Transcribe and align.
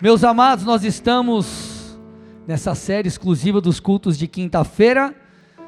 Meus 0.00 0.22
amados, 0.22 0.64
nós 0.64 0.84
estamos 0.84 1.98
nessa 2.46 2.72
série 2.72 3.08
exclusiva 3.08 3.60
dos 3.60 3.80
cultos 3.80 4.16
de 4.16 4.28
quinta-feira. 4.28 5.12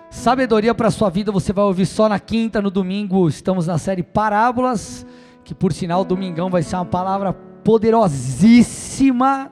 Sabedoria 0.08 0.72
para 0.72 0.86
a 0.86 0.90
sua 0.92 1.10
vida 1.10 1.32
você 1.32 1.52
vai 1.52 1.64
ouvir 1.64 1.84
só 1.84 2.08
na 2.08 2.20
quinta, 2.20 2.62
no 2.62 2.70
domingo 2.70 3.28
estamos 3.28 3.66
na 3.66 3.76
série 3.76 4.04
Parábolas, 4.04 5.04
que 5.42 5.52
por 5.52 5.72
sinal 5.72 6.04
domingão 6.04 6.48
vai 6.48 6.62
ser 6.62 6.76
uma 6.76 6.84
palavra 6.84 7.32
poderosíssima. 7.32 9.50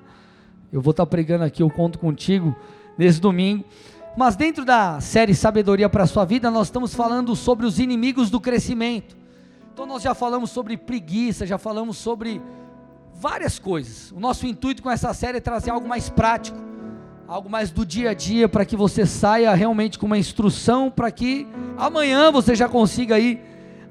Eu 0.73 0.81
vou 0.81 0.93
estar 0.93 1.07
pregando 1.07 1.43
aqui, 1.43 1.61
eu 1.61 1.71
conto 1.71 1.99
contigo 1.99 2.55
nesse 2.97 3.21
domingo. 3.21 3.65
Mas 4.17 4.37
dentro 4.37 4.65
da 4.65 5.01
série 5.01 5.35
Sabedoria 5.35 5.89
para 5.89 6.05
a 6.05 6.07
sua 6.07 6.25
vida, 6.25 6.53
nós 6.53 6.69
estamos 6.69 6.95
falando 6.95 7.35
sobre 7.35 7.67
os 7.67 7.81
inimigos 7.81 8.31
do 8.31 8.39
crescimento. 8.39 9.17
Então 9.73 9.87
nós 9.87 10.05
já 10.05 10.15
falamos 10.15 10.51
sobre 10.51 10.77
preguiça, 10.77 11.45
já 11.45 11.59
falamos 11.59 11.97
sobre 11.97 12.41
várias 13.19 13.59
coisas. 13.59 14.13
O 14.13 14.21
nosso 14.21 14.47
intuito 14.47 14.83
com 14.83 14.91
essa 14.91 15.13
série 15.13 15.39
é 15.39 15.41
trazer 15.41 15.71
algo 15.71 15.89
mais 15.89 16.09
prático, 16.09 16.57
algo 17.27 17.51
mais 17.51 17.71
do 17.71 17.85
dia 17.85 18.11
a 18.11 18.15
dia, 18.15 18.49
para 18.49 18.65
que 18.65 18.77
você 18.77 19.05
saia 19.05 19.53
realmente 19.55 19.99
com 19.99 20.07
uma 20.07 20.17
instrução, 20.17 20.91
para 20.91 21.11
que 21.11 21.47
amanhã 21.77 22.31
você 22.31 22.55
já 22.55 22.69
consiga 22.69 23.17
aí 23.17 23.43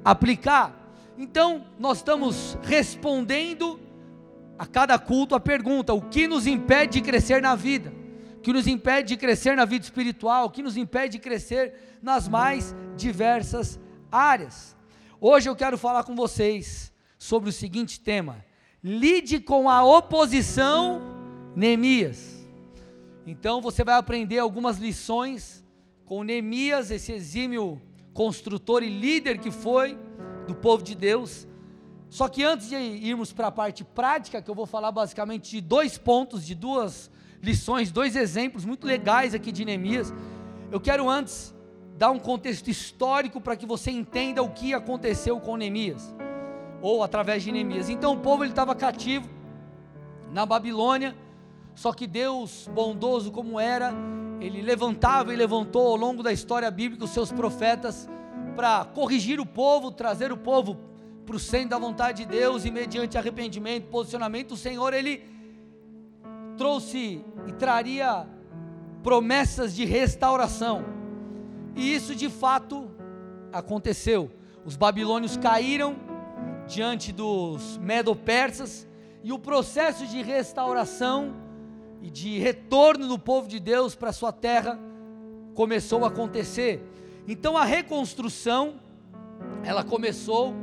aplicar. 0.04 0.74
Então, 1.18 1.66
nós 1.78 1.98
estamos 1.98 2.58
respondendo 2.64 3.80
a 4.58 4.66
cada 4.66 4.98
culto 4.98 5.36
a 5.36 5.40
pergunta: 5.40 5.94
o 5.94 6.02
que 6.02 6.26
nos 6.28 6.48
impede 6.48 6.94
de 6.94 7.02
crescer 7.02 7.42
na 7.42 7.54
vida? 7.54 7.94
O 8.38 8.42
que 8.42 8.54
nos 8.54 8.66
impede 8.66 9.10
de 9.10 9.18
crescer 9.18 9.58
na 9.58 9.66
vida 9.66 9.84
espiritual? 9.84 10.46
O 10.46 10.50
que 10.50 10.64
nos 10.64 10.78
impede 10.78 11.14
de 11.14 11.20
crescer 11.20 12.00
nas 12.02 12.30
mais 12.30 12.74
diversas 12.96 13.78
áreas? 14.10 14.76
Hoje 15.20 15.50
eu 15.50 15.56
quero 15.56 15.78
falar 15.78 16.04
com 16.04 16.16
vocês 16.16 16.94
sobre 17.20 17.50
o 17.50 17.54
seguinte 17.54 18.00
tema: 18.00 18.47
lide 18.88 19.42
com 19.42 19.70
a 19.70 19.84
oposição, 19.84 21.02
Neemias. 21.54 22.48
Então 23.26 23.62
você 23.62 23.84
vai 23.84 23.96
aprender 23.96 24.40
algumas 24.40 24.78
lições 24.78 25.66
com 26.06 26.24
Neemias, 26.24 26.90
esse 26.90 27.12
exímio 27.12 27.82
construtor 28.14 28.82
e 28.84 28.90
líder 28.90 29.40
que 29.40 29.52
foi 29.52 29.98
do 30.48 30.56
povo 30.56 30.82
de 30.82 30.96
Deus. 30.96 31.46
Só 32.10 32.30
que 32.30 32.46
antes 32.46 32.70
de 32.70 32.76
irmos 32.76 33.34
para 33.34 33.48
a 33.48 33.52
parte 33.52 33.84
prática, 33.84 34.42
que 34.42 34.50
eu 34.50 34.56
vou 34.56 34.66
falar 34.66 34.94
basicamente 34.94 35.52
de 35.52 35.60
dois 35.60 35.98
pontos, 35.98 36.46
de 36.46 36.56
duas 36.56 37.12
lições, 37.44 37.92
dois 37.92 38.16
exemplos 38.16 38.64
muito 38.64 38.88
legais 38.88 39.36
aqui 39.36 39.52
de 39.52 39.66
Neemias, 39.66 40.14
eu 40.72 40.80
quero 40.80 41.10
antes 41.10 41.54
dar 41.98 42.12
um 42.12 42.20
contexto 42.20 42.70
histórico 42.70 43.42
para 43.42 43.58
que 43.58 43.66
você 43.66 43.92
entenda 43.92 44.42
o 44.42 44.50
que 44.50 44.74
aconteceu 44.74 45.42
com 45.42 45.58
Neemias 45.58 46.16
ou 46.82 47.04
através 47.04 47.44
de 47.44 47.52
Neemias. 47.52 47.90
Então 47.90 48.14
o 48.14 48.20
povo 48.20 48.44
ele 48.44 48.52
estava 48.52 48.76
cativo 48.76 49.30
na 50.32 50.46
Babilônia, 50.46 51.16
só 51.76 51.94
que 51.94 52.08
Deus, 52.08 52.70
bondoso 52.74 53.32
como 53.32 53.60
era, 53.60 53.94
ele 54.40 54.62
levantava 54.62 55.34
e 55.34 55.38
levantou 55.38 55.88
ao 55.88 55.96
longo 55.96 56.22
da 56.22 56.32
história 56.32 56.70
bíblica 56.70 57.06
os 57.06 57.12
seus 57.12 57.32
profetas 57.32 58.10
para 58.56 58.86
corrigir 58.86 59.40
o 59.40 59.46
povo, 59.46 59.92
trazer 59.92 60.32
o 60.32 60.38
povo 60.38 60.78
para 61.26 61.36
o 61.36 61.40
centro 61.40 61.70
da 61.70 61.78
vontade 61.78 62.24
de 62.24 62.30
Deus 62.30 62.66
e 62.66 62.72
mediante 62.72 63.18
arrependimento, 63.18 63.90
posicionamento, 63.90 64.54
o 64.54 64.58
Senhor 64.58 64.94
ele 64.94 65.24
trouxe 66.58 67.22
e 67.46 67.52
traria 67.52 68.26
promessas 69.04 69.76
de 69.76 69.86
restauração. 69.86 70.86
E 71.76 71.94
isso 71.94 72.16
de 72.16 72.30
fato 72.30 72.90
aconteceu. 73.52 74.32
Os 74.66 74.76
babilônios 74.76 75.38
caíram, 75.38 75.96
diante 76.68 77.12
dos 77.12 77.78
medo-persas, 77.78 78.86
e 79.24 79.32
o 79.32 79.40
processo 79.40 80.06
de 80.06 80.22
restauração 80.22 81.34
e 82.02 82.10
de 82.10 82.38
retorno 82.38 83.08
do 83.08 83.18
povo 83.18 83.48
de 83.48 83.60
Deus 83.60 83.96
para 83.96 84.12
sua 84.12 84.32
terra 84.32 84.80
começou 85.54 86.06
a 86.06 86.10
acontecer. 86.10 86.84
Então 87.28 87.58
a 87.58 87.66
reconstrução, 87.66 88.76
ela 89.64 89.84
começou 89.84 90.54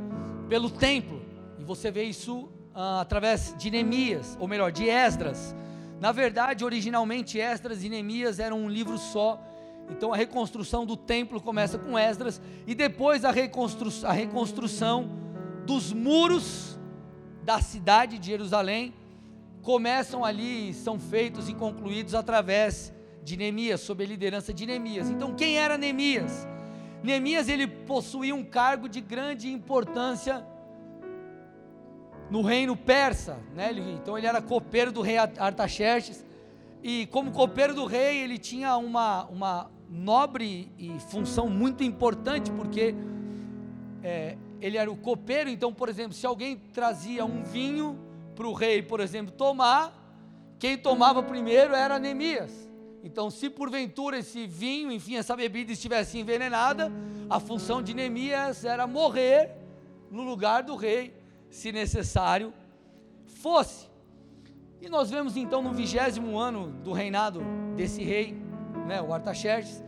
pelo 0.47 0.69
templo, 0.69 1.21
e 1.59 1.63
você 1.63 1.91
vê 1.91 2.03
isso 2.03 2.49
ah, 2.73 3.01
através 3.01 3.55
de 3.57 3.69
Neemias, 3.69 4.37
ou 4.39 4.47
melhor, 4.47 4.71
de 4.71 4.87
Esdras. 4.87 5.55
Na 5.99 6.11
verdade, 6.11 6.63
originalmente 6.63 7.39
Esdras 7.39 7.83
e 7.83 7.89
Neemias 7.89 8.39
eram 8.39 8.59
um 8.59 8.69
livro 8.69 8.97
só, 8.97 9.41
então 9.89 10.13
a 10.13 10.17
reconstrução 10.17 10.85
do 10.85 10.95
templo 10.95 11.41
começa 11.41 11.77
com 11.77 11.97
Esdras, 11.97 12.41
e 12.65 12.73
depois 12.73 13.25
a, 13.25 13.31
reconstru 13.31 13.89
a 14.03 14.11
reconstrução 14.11 15.24
dos 15.65 15.91
muros 15.91 16.79
da 17.43 17.61
cidade 17.61 18.17
de 18.17 18.27
Jerusalém 18.27 18.93
começam 19.61 20.23
ali, 20.23 20.73
são 20.73 20.99
feitos 20.99 21.49
e 21.49 21.53
concluídos 21.53 22.13
através 22.13 22.93
de 23.23 23.35
Neemias, 23.35 23.81
sob 23.81 24.03
a 24.03 24.07
liderança 24.07 24.53
de 24.53 24.65
Neemias. 24.65 25.09
Então, 25.09 25.33
quem 25.33 25.57
era 25.57 25.77
Neemias? 25.77 26.47
Neemias 27.03 27.49
ele 27.49 27.67
possuía 27.67 28.33
um 28.33 28.43
cargo 28.43 28.87
de 28.87 29.01
grande 29.01 29.51
importância 29.51 30.45
no 32.29 32.41
reino 32.41 32.75
persa, 32.75 33.37
né? 33.53 33.71
Então 33.71 34.17
ele 34.17 34.25
era 34.25 34.41
copeiro 34.41 34.91
do 34.91 35.01
rei 35.01 35.17
Artaxerxes 35.17 36.25
e 36.81 37.05
como 37.07 37.31
copeiro 37.31 37.73
do 37.73 37.85
rei 37.85 38.21
ele 38.21 38.37
tinha 38.37 38.75
uma, 38.77 39.25
uma 39.25 39.71
nobre 39.89 40.71
e 40.77 40.99
função 40.99 41.47
muito 41.47 41.83
importante 41.83 42.51
porque 42.51 42.95
é, 44.03 44.37
ele 44.61 44.77
era 44.77 44.91
o 44.91 44.95
copeiro, 44.95 45.49
então, 45.49 45.73
por 45.73 45.89
exemplo, 45.89 46.13
se 46.13 46.25
alguém 46.25 46.57
trazia 46.73 47.25
um 47.25 47.43
vinho 47.43 47.99
para 48.35 48.47
o 48.47 48.53
rei, 48.53 48.81
por 48.81 48.99
exemplo, 48.99 49.31
tomar, 49.31 49.93
quem 50.59 50.77
tomava 50.77 51.21
primeiro 51.21 51.73
era 51.73 51.99
Neemias. 51.99 52.69
Então, 53.03 53.29
se 53.29 53.49
porventura 53.49 54.17
esse 54.17 54.47
vinho, 54.47 54.91
enfim, 54.91 55.15
essa 55.15 55.35
bebida 55.35 55.71
estivesse 55.71 56.17
envenenada, 56.17 56.91
a 57.29 57.39
função 57.39 57.81
de 57.81 57.93
Neemias 57.93 58.65
era 58.65 58.87
morrer 58.87 59.51
no 60.09 60.23
lugar 60.23 60.63
do 60.63 60.75
rei, 60.75 61.13
se 61.49 61.71
necessário 61.71 62.53
fosse. 63.25 63.87
E 64.81 64.89
nós 64.89 65.09
vemos 65.09 65.37
então 65.37 65.61
no 65.61 65.71
vigésimo 65.71 66.37
ano 66.37 66.67
do 66.83 66.91
reinado 66.91 67.41
desse 67.75 68.03
rei, 68.03 68.35
né, 68.87 69.01
o 69.01 69.13
Artaxerxes, 69.13 69.83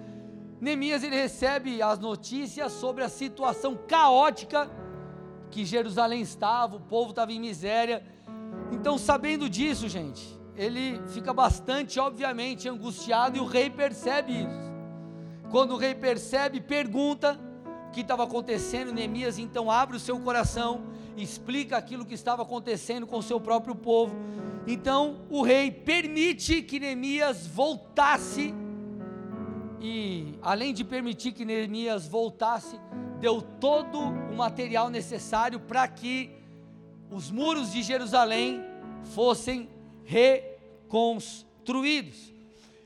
Neemias 0.60 1.04
ele 1.04 1.16
recebe 1.16 1.82
as 1.82 2.00
notícias 2.00 2.72
sobre 2.72 3.04
a 3.04 3.10
situação 3.10 3.78
caótica 3.88 4.70
que 5.52 5.64
Jerusalém 5.64 6.22
estava, 6.22 6.76
o 6.76 6.80
povo 6.80 7.12
estava 7.12 7.32
em 7.32 7.40
miséria. 7.40 8.04
Então, 8.72 8.98
sabendo 8.98 9.50
disso, 9.50 9.88
gente, 9.88 10.38
ele 10.56 11.00
fica 11.10 11.32
bastante, 11.32 12.00
obviamente, 12.00 12.68
angustiado 12.68 13.38
e 13.38 13.40
o 13.40 13.46
rei 13.46 13.70
percebe 13.70 14.34
isso. 14.34 14.68
Quando 15.52 15.76
o 15.76 15.78
rei 15.78 15.94
percebe, 15.94 16.60
pergunta 16.60 17.40
o 17.88 17.92
que 17.92 18.02
estava 18.02 18.24
acontecendo. 18.24 18.92
Neemias 18.92 19.38
então 19.38 19.70
abre 19.72 19.96
o 19.96 20.00
seu 20.00 20.20
coração, 20.20 20.84
explica 21.16 21.78
aquilo 21.78 22.06
que 22.06 22.16
estava 22.16 22.42
acontecendo 22.42 23.06
com 23.06 23.20
o 23.20 23.24
seu 23.24 23.40
próprio 23.40 23.76
povo. 23.76 24.16
Então, 24.66 25.22
o 25.30 25.44
rei 25.44 25.72
permite 25.72 26.64
que 26.64 26.80
Neemias 26.80 27.46
voltasse 27.48 28.54
e 29.80 30.34
além 30.42 30.74
de 30.74 30.84
permitir 30.84 31.32
que 31.32 31.46
Neemias 31.46 32.08
voltasse, 32.08 32.80
deu 33.20 33.40
todo 33.42 34.00
o 34.00 34.36
material 34.36 34.90
necessário 34.90 35.60
para 35.60 35.88
que 35.88 36.32
os 37.12 37.30
muros 37.32 37.72
de 37.72 37.84
Jerusalém 37.84 38.64
fossem 39.04 39.70
reconstruídos. 40.04 42.34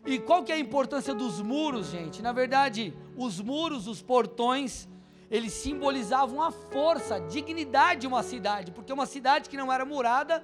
E 0.06 0.20
qual 0.20 0.44
que 0.44 0.52
é 0.52 0.56
a 0.56 0.60
importância 0.60 1.14
dos 1.14 1.42
muros, 1.42 1.92
gente? 1.92 2.22
Na 2.22 2.32
verdade, 2.32 2.94
os 3.16 3.40
muros, 3.40 3.88
os 3.88 4.02
portões, 4.02 4.90
eles 5.30 5.54
simbolizavam 5.54 6.42
a 6.42 6.52
força, 6.52 7.16
a 7.16 7.20
dignidade 7.20 8.02
de 8.02 8.08
uma 8.08 8.24
cidade, 8.24 8.72
porque 8.72 8.92
uma 8.92 9.06
cidade 9.06 9.50
que 9.50 9.56
não 9.56 9.72
era 9.72 9.86
murada 9.86 10.44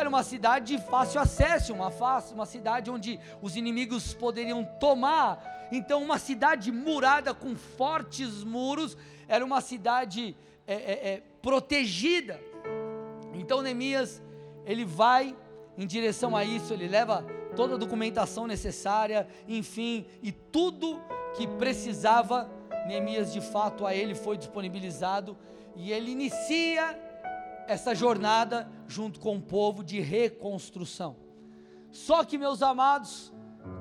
era 0.00 0.08
uma 0.08 0.22
cidade 0.22 0.76
de 0.76 0.82
fácil 0.82 1.20
acesso, 1.20 1.72
uma, 1.72 1.90
fácil, 1.90 2.34
uma 2.34 2.46
cidade 2.46 2.90
onde 2.90 3.20
os 3.40 3.56
inimigos 3.56 4.12
poderiam 4.14 4.64
tomar 4.78 5.60
então, 5.72 6.02
uma 6.02 6.18
cidade 6.18 6.72
murada 6.72 7.32
com 7.32 7.54
fortes 7.54 8.42
muros 8.42 8.96
era 9.28 9.44
uma 9.44 9.60
cidade 9.60 10.36
é, 10.66 10.74
é, 10.74 11.08
é, 11.12 11.22
protegida. 11.40 12.40
Então, 13.34 13.62
Neemias 13.62 14.20
ele 14.66 14.84
vai 14.84 15.36
em 15.78 15.86
direção 15.86 16.36
a 16.36 16.44
isso, 16.44 16.74
ele 16.74 16.88
leva 16.88 17.24
toda 17.54 17.74
a 17.74 17.78
documentação 17.78 18.46
necessária, 18.46 19.26
enfim, 19.48 20.04
e 20.22 20.32
tudo 20.32 21.00
que 21.36 21.46
precisava, 21.46 22.50
Neemias 22.86 23.32
de 23.32 23.40
fato 23.40 23.86
a 23.86 23.94
ele 23.94 24.14
foi 24.14 24.36
disponibilizado 24.36 25.36
e 25.76 25.92
ele 25.92 26.10
inicia 26.10 26.98
essa 27.70 27.94
jornada 27.94 28.68
junto 28.88 29.20
com 29.20 29.36
o 29.36 29.40
povo 29.40 29.84
de 29.84 30.00
reconstrução. 30.00 31.16
Só 31.92 32.24
que, 32.24 32.36
meus 32.36 32.62
amados, 32.62 33.32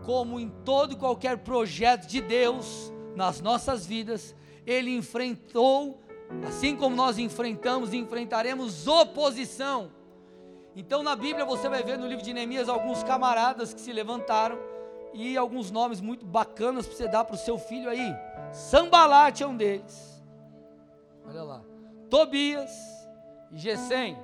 como 0.06 0.40
em 0.40 0.48
todo 0.64 0.94
e 0.94 0.96
qualquer 0.96 1.40
projeto 1.40 2.06
de 2.06 2.22
Deus 2.22 2.94
nas 3.16 3.42
nossas 3.42 3.88
vidas, 3.88 4.36
ele 4.64 4.96
enfrentou, 4.96 6.00
assim 6.48 6.76
como 6.76 6.96
nós 6.96 7.18
enfrentamos 7.18 7.92
e 7.92 7.98
enfrentaremos 7.98 8.88
oposição. 8.88 9.92
Então 10.76 11.02
na 11.02 11.16
Bíblia 11.16 11.44
você 11.44 11.68
vai 11.68 11.82
ver 11.82 11.98
no 11.98 12.08
livro 12.08 12.24
de 12.24 12.32
Neemias 12.32 12.70
alguns 12.70 13.02
camaradas 13.04 13.74
que 13.74 13.82
se 13.82 13.92
levantaram 13.92 14.60
e 15.16 15.36
alguns 15.36 15.72
nomes 15.72 16.00
muito 16.00 16.28
bacanas 16.28 16.86
para 16.86 16.96
você 16.96 17.08
dar 17.08 17.26
para 17.26 17.34
o 17.34 17.40
seu 17.40 17.58
filho 17.58 17.90
aí. 17.90 18.16
Sambalate 18.54 19.42
é 19.42 19.48
um 19.48 19.58
deles. 19.58 20.24
Olha 21.26 21.42
lá. 21.42 21.64
Tobias 22.08 22.99
e 23.52 23.58
Gesem. 23.58 24.18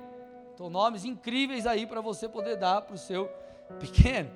Então 0.54 0.70
nomes 0.70 1.04
incríveis 1.04 1.66
aí 1.66 1.86
para 1.86 2.00
você 2.00 2.28
poder 2.28 2.56
dar 2.56 2.82
para 2.82 2.94
o 2.94 2.98
seu 2.98 3.28
pequeno. 3.78 4.30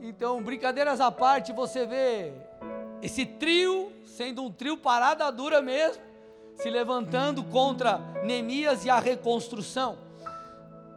Então, 0.00 0.42
brincadeiras 0.42 1.00
à 1.00 1.10
parte, 1.10 1.52
você 1.52 1.86
vê 1.86 2.32
esse 3.00 3.24
trio 3.24 3.92
sendo 4.04 4.44
um 4.44 4.50
trio 4.50 4.76
parada 4.76 5.30
dura 5.30 5.60
mesmo, 5.60 6.02
se 6.56 6.70
levantando 6.70 7.42
contra 7.42 7.98
Neemias 8.22 8.84
e 8.84 8.90
a 8.90 8.98
reconstrução. 8.98 9.98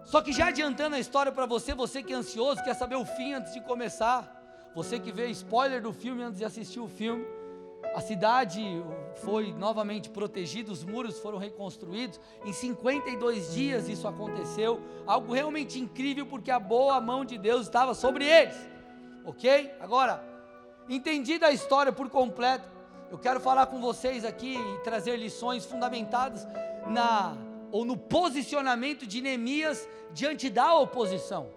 Só 0.06 0.22
que 0.22 0.32
já 0.32 0.48
adiantando 0.48 0.96
a 0.96 1.00
história 1.00 1.32
para 1.32 1.46
você, 1.46 1.74
você 1.74 2.04
que 2.04 2.14
é 2.14 2.16
ansioso, 2.16 2.64
quer 2.64 2.76
saber 2.76 2.96
o 2.96 3.06
fim 3.06 3.34
antes 3.34 3.54
de 3.54 3.62
começar, 3.62 4.70
você 4.74 5.00
que 5.00 5.12
vê 5.12 5.28
spoiler 5.28 5.82
do 5.82 5.92
filme 5.92 6.24
antes 6.24 6.40
de 6.40 6.46
assistir 6.46 6.80
o 6.80 6.88
filme, 6.88 7.26
a 7.96 8.00
cidade 8.00 8.62
foi 9.22 9.52
novamente 9.54 10.10
protegida, 10.10 10.72
os 10.72 10.84
muros 10.84 11.20
foram 11.20 11.38
reconstruídos. 11.38 12.20
Em 12.46 12.54
52 12.54 13.54
dias 13.54 13.90
isso 13.90 14.08
aconteceu, 14.08 14.82
algo 15.06 15.34
realmente 15.34 15.80
incrível, 15.80 16.26
porque 16.26 16.52
a 16.52 16.60
boa 16.60 17.00
mão 17.02 17.26
de 17.26 17.38
Deus 17.38 17.64
estava 17.64 17.94
sobre 17.94 18.26
eles. 18.26 18.56
Ok? 19.26 19.72
Agora, 19.80 20.24
entendida 20.88 21.48
a 21.48 21.52
história 21.52 21.92
por 21.92 22.10
completo, 22.10 22.70
eu 23.12 23.18
quero 23.18 23.40
falar 23.40 23.68
com 23.68 23.80
vocês 23.80 24.26
aqui 24.26 24.58
e 24.58 24.80
trazer 24.80 25.18
lições 25.18 25.66
fundamentadas 25.66 26.46
na 26.88 27.38
ou 27.72 27.84
no 27.84 27.98
posicionamento 27.98 29.06
de 29.06 29.22
Neemias 29.22 29.88
diante 30.14 30.50
da 30.50 30.74
oposição. 30.76 31.50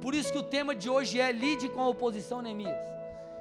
Por 0.00 0.14
isso 0.14 0.32
que 0.32 0.38
o 0.38 0.42
tema 0.42 0.74
de 0.74 0.90
hoje 0.90 1.20
é 1.20 1.30
lide 1.30 1.68
com 1.68 1.80
a 1.80 1.88
oposição 1.88 2.42
Neemias. 2.42 2.76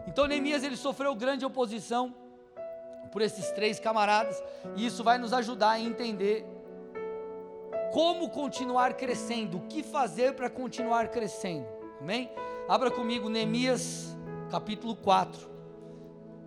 Então 0.08 0.28
Neemias 0.28 0.64
ele 0.64 0.78
sofreu 0.78 1.16
grande 1.16 1.46
oposição 1.46 2.14
por 3.18 3.24
esses 3.24 3.50
três 3.50 3.80
camaradas, 3.80 4.44
e 4.75 4.86
isso 4.86 5.04
vai 5.04 5.18
nos 5.18 5.34
ajudar 5.34 5.72
a 5.72 5.80
entender 5.80 6.46
como 7.92 8.30
continuar 8.30 8.94
crescendo, 8.94 9.58
o 9.58 9.62
que 9.62 9.81
fazer 9.81 10.36
para 10.36 10.52
continuar 10.52 11.08
crescendo. 11.08 11.66
Amém? 12.00 12.30
Abra 12.69 12.92
comigo 12.92 13.28
Neemias 13.28 14.16
capítulo 14.52 14.96
4. 14.96 15.50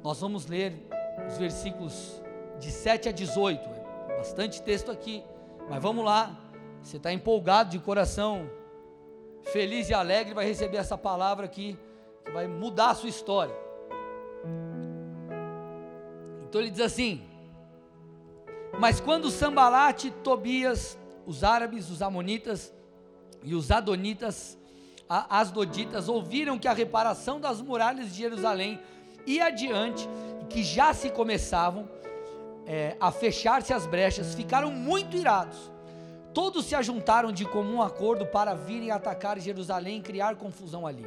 Nós 0.05 0.21
vamos 0.21 0.47
ler 0.47 0.87
os 1.27 1.39
versículos 1.39 2.23
de 2.61 2.71
7 2.71 3.09
a 3.09 3.13
18. 3.13 3.69
É 4.09 4.17
bastante 4.19 4.63
texto 4.63 4.93
aqui. 4.93 5.25
Mas 5.69 5.83
vamos 5.83 6.05
lá, 6.05 6.39
você 6.81 6.99
está 6.99 7.13
empolgado 7.13 7.71
de 7.71 7.81
coração, 7.81 8.49
feliz 9.43 9.89
e 9.89 9.95
alegre, 9.95 10.35
vai 10.35 10.47
receber 10.47 10.77
essa 10.77 10.97
palavra 10.97 11.47
aqui, 11.47 11.77
que 12.25 12.31
vai 12.31 12.47
mudar 12.47 12.91
a 12.91 12.95
sua 12.95 13.09
história. 13.09 13.70
Então 16.51 16.61
ele 16.61 16.71
diz 16.71 16.81
assim: 16.81 17.23
Mas 18.77 19.01
quando 19.01 19.31
Sambalate, 19.31 20.11
Tobias, 20.11 20.99
os 21.25 21.45
árabes, 21.45 21.89
os 21.89 22.03
amonitas 22.03 22.75
e 23.45 23.55
os 23.55 23.71
adonitas, 23.71 24.59
as 25.09 25.53
doditas, 25.53 26.09
ouviram 26.09 26.59
que 26.59 26.67
a 26.67 26.73
reparação 26.73 27.39
das 27.39 27.63
muralhas 27.63 28.09
de 28.09 28.19
Jerusalém 28.19 28.81
ia 29.25 29.47
adiante, 29.47 30.09
que 30.49 30.65
já 30.65 30.93
se 30.93 31.09
começavam, 31.11 31.89
é, 32.67 32.97
a 32.99 33.13
fechar-se 33.13 33.73
as 33.73 33.87
brechas, 33.87 34.35
ficaram 34.35 34.73
muito 34.73 35.17
irados. 35.17 35.71
Todos 36.35 36.65
se 36.65 36.75
ajuntaram 36.75 37.31
de 37.31 37.45
comum 37.45 37.81
acordo 37.81 38.27
para 38.27 38.55
virem 38.55 38.91
atacar 38.91 39.39
Jerusalém 39.39 39.99
e 39.99 40.03
criar 40.03 40.35
confusão 40.35 40.85
ali. 40.85 41.07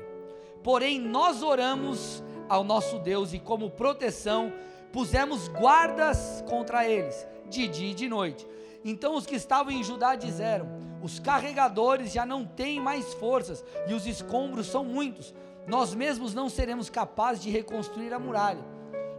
Porém, 0.63 1.01
nós 1.01 1.44
oramos 1.44 2.24
ao 2.48 2.63
nosso 2.63 2.98
Deus 3.00 3.34
e, 3.34 3.39
como 3.39 3.69
proteção, 3.69 4.54
pusemos 4.94 5.48
guardas 5.48 6.44
contra 6.48 6.88
eles, 6.88 7.28
de 7.50 7.68
dia 7.68 7.92
e 7.92 7.95
de 7.95 8.07
noite. 8.07 8.48
Então 8.86 9.16
os 9.16 9.25
que 9.25 9.36
estavam 9.36 9.74
em 9.74 9.84
Judá 9.84 10.16
disseram: 10.16 10.68
Os 11.01 11.19
carregadores 11.19 12.13
já 12.13 12.25
não 12.25 12.45
têm 12.45 12.80
mais 12.80 13.13
forças 13.16 13.66
e 13.88 13.94
os 13.94 14.06
escombros 14.06 14.68
são 14.68 14.86
muitos. 14.86 15.34
Nós 15.68 15.95
mesmos 15.95 16.34
não 16.34 16.48
seremos 16.48 16.90
capazes 16.90 17.42
de 17.42 17.50
reconstruir 17.50 18.13
a 18.13 18.19
muralha. 18.19 18.63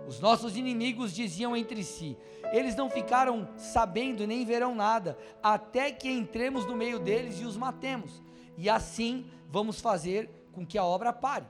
Os 0.06 0.20
nossos 0.20 0.56
inimigos 0.56 1.12
diziam 1.12 1.56
entre 1.56 1.82
si: 1.82 2.16
Eles 2.52 2.76
não 2.76 2.88
ficaram 2.88 3.48
sabendo 3.56 4.26
nem 4.26 4.44
verão 4.44 4.74
nada, 4.76 5.18
até 5.42 5.90
que 5.90 6.08
entremos 6.08 6.64
no 6.66 6.76
meio 6.76 7.00
deles 7.00 7.40
e 7.40 7.44
os 7.44 7.56
matemos. 7.56 8.22
E 8.56 8.70
assim 8.70 9.26
vamos 9.50 9.80
fazer 9.80 10.30
com 10.52 10.64
que 10.64 10.78
a 10.78 10.84
obra 10.84 11.12
pare. 11.12 11.46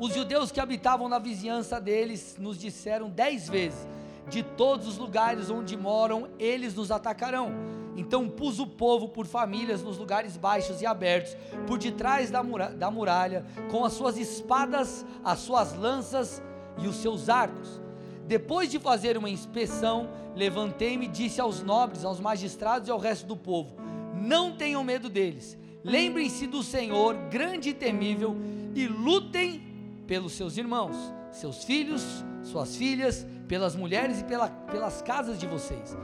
Os 0.00 0.14
judeus 0.14 0.50
que 0.50 0.58
habitavam 0.58 1.10
na 1.10 1.18
vizinhança 1.18 1.78
deles 1.78 2.36
nos 2.38 2.56
disseram 2.58 3.10
dez 3.10 3.46
vezes: 3.46 3.86
De 4.30 4.42
todos 4.42 4.88
os 4.88 4.96
lugares 4.96 5.50
onde 5.50 5.76
moram, 5.76 6.30
eles 6.38 6.74
nos 6.74 6.90
atacarão. 6.90 7.52
Então 7.94 8.26
pus 8.26 8.58
o 8.58 8.66
povo 8.66 9.08
por 9.08 9.26
famílias 9.26 9.82
nos 9.82 9.98
lugares 9.98 10.38
baixos 10.38 10.80
e 10.80 10.86
abertos, 10.86 11.36
por 11.66 11.76
detrás 11.76 12.30
da 12.30 12.42
muralha, 12.42 12.74
da 12.74 12.90
muralha 12.90 13.44
com 13.70 13.84
as 13.84 13.92
suas 13.92 14.16
espadas, 14.16 15.04
as 15.22 15.40
suas 15.40 15.76
lanças 15.76 16.42
e 16.78 16.88
os 16.88 16.96
seus 16.96 17.28
arcos. 17.28 17.78
Depois 18.26 18.70
de 18.70 18.78
fazer 18.78 19.18
uma 19.18 19.28
inspeção, 19.28 20.08
levantei-me 20.34 21.06
e 21.06 21.08
disse 21.08 21.42
aos 21.42 21.62
nobres, 21.62 22.06
aos 22.06 22.20
magistrados 22.20 22.88
e 22.88 22.90
ao 22.90 22.98
resto 22.98 23.26
do 23.26 23.36
povo: 23.36 23.76
Não 24.14 24.56
tenham 24.56 24.82
medo 24.82 25.10
deles. 25.10 25.58
Lembrem-se 25.84 26.46
do 26.46 26.62
Senhor, 26.62 27.14
grande 27.28 27.68
e 27.68 27.74
temível, 27.74 28.34
e 28.74 28.86
lutem 28.86 29.69
pelos 30.10 30.32
seus 30.32 30.56
irmãos, 30.56 30.96
seus 31.30 31.62
filhos, 31.62 32.02
suas 32.42 32.74
filhas, 32.74 33.24
pelas 33.46 33.76
mulheres 33.76 34.20
e 34.20 34.24
pela, 34.24 34.48
pelas 34.48 35.00
casas 35.00 35.38
de 35.38 35.46
vocês. 35.46 35.96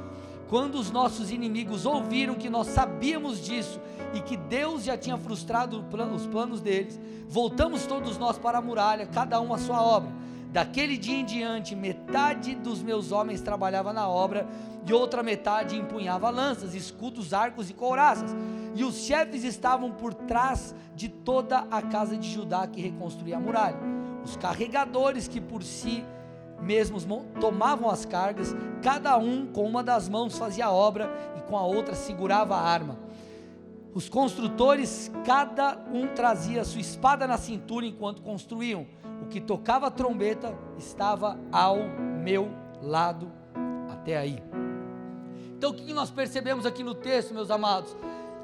Quando 0.48 0.76
os 0.76 0.92
nossos 0.92 1.32
inimigos 1.32 1.84
ouviram 1.84 2.36
que 2.36 2.48
nós 2.48 2.68
sabíamos 2.68 3.44
disso 3.44 3.80
e 4.14 4.20
que 4.20 4.36
Deus 4.36 4.84
já 4.84 4.96
tinha 4.96 5.18
frustrado 5.18 5.84
os 6.14 6.24
planos 6.28 6.60
deles, 6.60 7.00
voltamos 7.28 7.84
todos 7.84 8.16
nós 8.16 8.38
para 8.38 8.58
a 8.58 8.62
muralha, 8.62 9.06
cada 9.06 9.40
um 9.40 9.52
a 9.52 9.58
sua 9.58 9.82
obra. 9.82 10.12
Daquele 10.52 10.96
dia 10.96 11.18
em 11.18 11.24
diante, 11.24 11.74
metade 11.74 12.54
dos 12.54 12.80
meus 12.80 13.10
homens 13.10 13.40
trabalhava 13.40 13.92
na 13.92 14.08
obra 14.08 14.46
e 14.86 14.92
outra 14.92 15.20
metade 15.20 15.76
empunhava 15.76 16.30
lanças, 16.30 16.76
escudos, 16.76 17.34
arcos 17.34 17.68
e 17.70 17.74
couraças. 17.74 18.30
E 18.76 18.84
os 18.84 18.98
chefes 18.98 19.42
estavam 19.42 19.90
por 19.90 20.14
trás 20.14 20.76
de 20.94 21.08
toda 21.08 21.66
a 21.70 21.82
casa 21.82 22.16
de 22.16 22.30
Judá 22.32 22.68
que 22.68 22.80
reconstruía 22.80 23.36
a 23.36 23.40
muralha. 23.40 23.95
Os 24.26 24.36
carregadores 24.36 25.28
que 25.28 25.40
por 25.40 25.62
si 25.62 26.04
mesmos 26.60 27.06
tomavam 27.40 27.88
as 27.88 28.04
cargas, 28.04 28.56
cada 28.82 29.16
um 29.16 29.46
com 29.46 29.62
uma 29.62 29.84
das 29.84 30.08
mãos 30.08 30.36
fazia 30.36 30.66
a 30.66 30.72
obra 30.72 31.08
e 31.38 31.42
com 31.42 31.56
a 31.56 31.62
outra 31.62 31.94
segurava 31.94 32.56
a 32.56 32.60
arma. 32.60 32.98
Os 33.94 34.08
construtores, 34.08 35.12
cada 35.24 35.78
um 35.92 36.08
trazia 36.08 36.64
sua 36.64 36.80
espada 36.80 37.24
na 37.28 37.38
cintura 37.38 37.86
enquanto 37.86 38.20
construíam 38.20 38.84
o 39.22 39.26
que 39.26 39.40
tocava 39.40 39.86
a 39.86 39.90
trombeta 39.92 40.52
estava 40.76 41.38
ao 41.52 41.78
meu 42.20 42.50
lado 42.82 43.30
até 43.88 44.16
aí. 44.16 44.42
Então 45.56 45.70
o 45.70 45.74
que 45.74 45.92
nós 45.92 46.10
percebemos 46.10 46.66
aqui 46.66 46.82
no 46.82 46.96
texto, 46.96 47.32
meus 47.32 47.48
amados? 47.48 47.96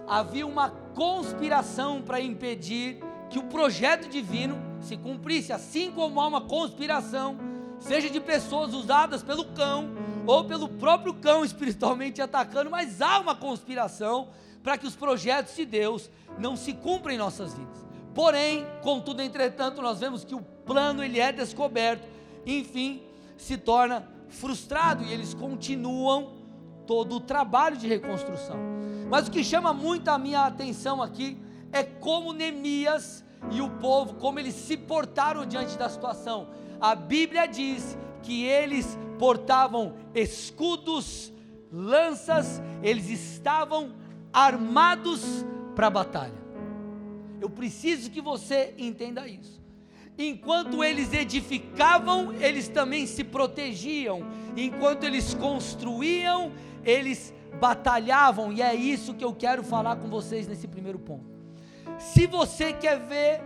Havia 0.06 0.46
uma 0.46 0.70
conspiração 0.94 2.00
para 2.00 2.20
impedir 2.20 3.02
que 3.32 3.38
o 3.38 3.44
projeto 3.44 4.10
divino 4.10 4.60
se 4.78 4.94
cumprisse, 4.94 5.54
assim 5.54 5.90
como 5.90 6.20
há 6.20 6.26
uma 6.26 6.42
conspiração, 6.42 7.38
seja 7.78 8.10
de 8.10 8.20
pessoas 8.20 8.74
usadas 8.74 9.22
pelo 9.22 9.46
cão 9.46 9.88
ou 10.26 10.44
pelo 10.44 10.68
próprio 10.68 11.14
cão 11.14 11.42
espiritualmente 11.42 12.20
atacando, 12.20 12.70
mas 12.70 13.00
há 13.00 13.18
uma 13.18 13.34
conspiração 13.34 14.28
para 14.62 14.76
que 14.76 14.86
os 14.86 14.94
projetos 14.94 15.56
de 15.56 15.64
Deus 15.64 16.10
não 16.38 16.56
se 16.56 16.74
cumprem 16.74 17.16
em 17.16 17.18
nossas 17.18 17.54
vidas. 17.54 17.82
Porém, 18.14 18.66
contudo, 18.82 19.22
entretanto, 19.22 19.80
nós 19.80 19.98
vemos 19.98 20.24
que 20.24 20.34
o 20.34 20.42
plano 20.42 21.02
ele 21.02 21.18
é 21.18 21.32
descoberto, 21.32 22.06
enfim, 22.44 23.00
se 23.38 23.56
torna 23.56 24.06
frustrado 24.28 25.04
e 25.04 25.10
eles 25.10 25.32
continuam 25.32 26.34
todo 26.86 27.16
o 27.16 27.20
trabalho 27.20 27.78
de 27.78 27.88
reconstrução. 27.88 28.58
Mas 29.08 29.26
o 29.26 29.30
que 29.30 29.42
chama 29.42 29.72
muito 29.72 30.08
a 30.08 30.18
minha 30.18 30.44
atenção 30.44 31.02
aqui 31.02 31.40
é 31.72 31.82
como 31.82 32.32
Neemias 32.32 33.24
e 33.50 33.60
o 33.60 33.68
povo, 33.68 34.14
como 34.14 34.38
eles 34.38 34.54
se 34.54 34.76
portaram 34.76 35.46
diante 35.46 35.76
da 35.76 35.88
situação. 35.88 36.48
A 36.80 36.94
Bíblia 36.94 37.46
diz 37.46 37.96
que 38.22 38.44
eles 38.44 38.98
portavam 39.18 39.94
escudos, 40.14 41.32
lanças, 41.72 42.62
eles 42.82 43.08
estavam 43.08 43.94
armados 44.32 45.44
para 45.74 45.88
a 45.88 45.90
batalha. 45.90 46.42
Eu 47.40 47.50
preciso 47.50 48.10
que 48.10 48.20
você 48.20 48.74
entenda 48.78 49.26
isso. 49.26 49.60
Enquanto 50.16 50.84
eles 50.84 51.12
edificavam, 51.12 52.32
eles 52.34 52.68
também 52.68 53.06
se 53.06 53.24
protegiam. 53.24 54.22
Enquanto 54.56 55.04
eles 55.04 55.34
construíam, 55.34 56.52
eles 56.84 57.34
batalhavam, 57.58 58.52
e 58.52 58.60
é 58.62 58.74
isso 58.74 59.14
que 59.14 59.24
eu 59.24 59.34
quero 59.34 59.62
falar 59.62 59.96
com 59.96 60.08
vocês 60.08 60.46
nesse 60.46 60.68
primeiro 60.68 60.98
ponto. 60.98 61.31
Se 62.10 62.26
você 62.26 62.72
quer 62.72 62.98
ver 62.98 63.40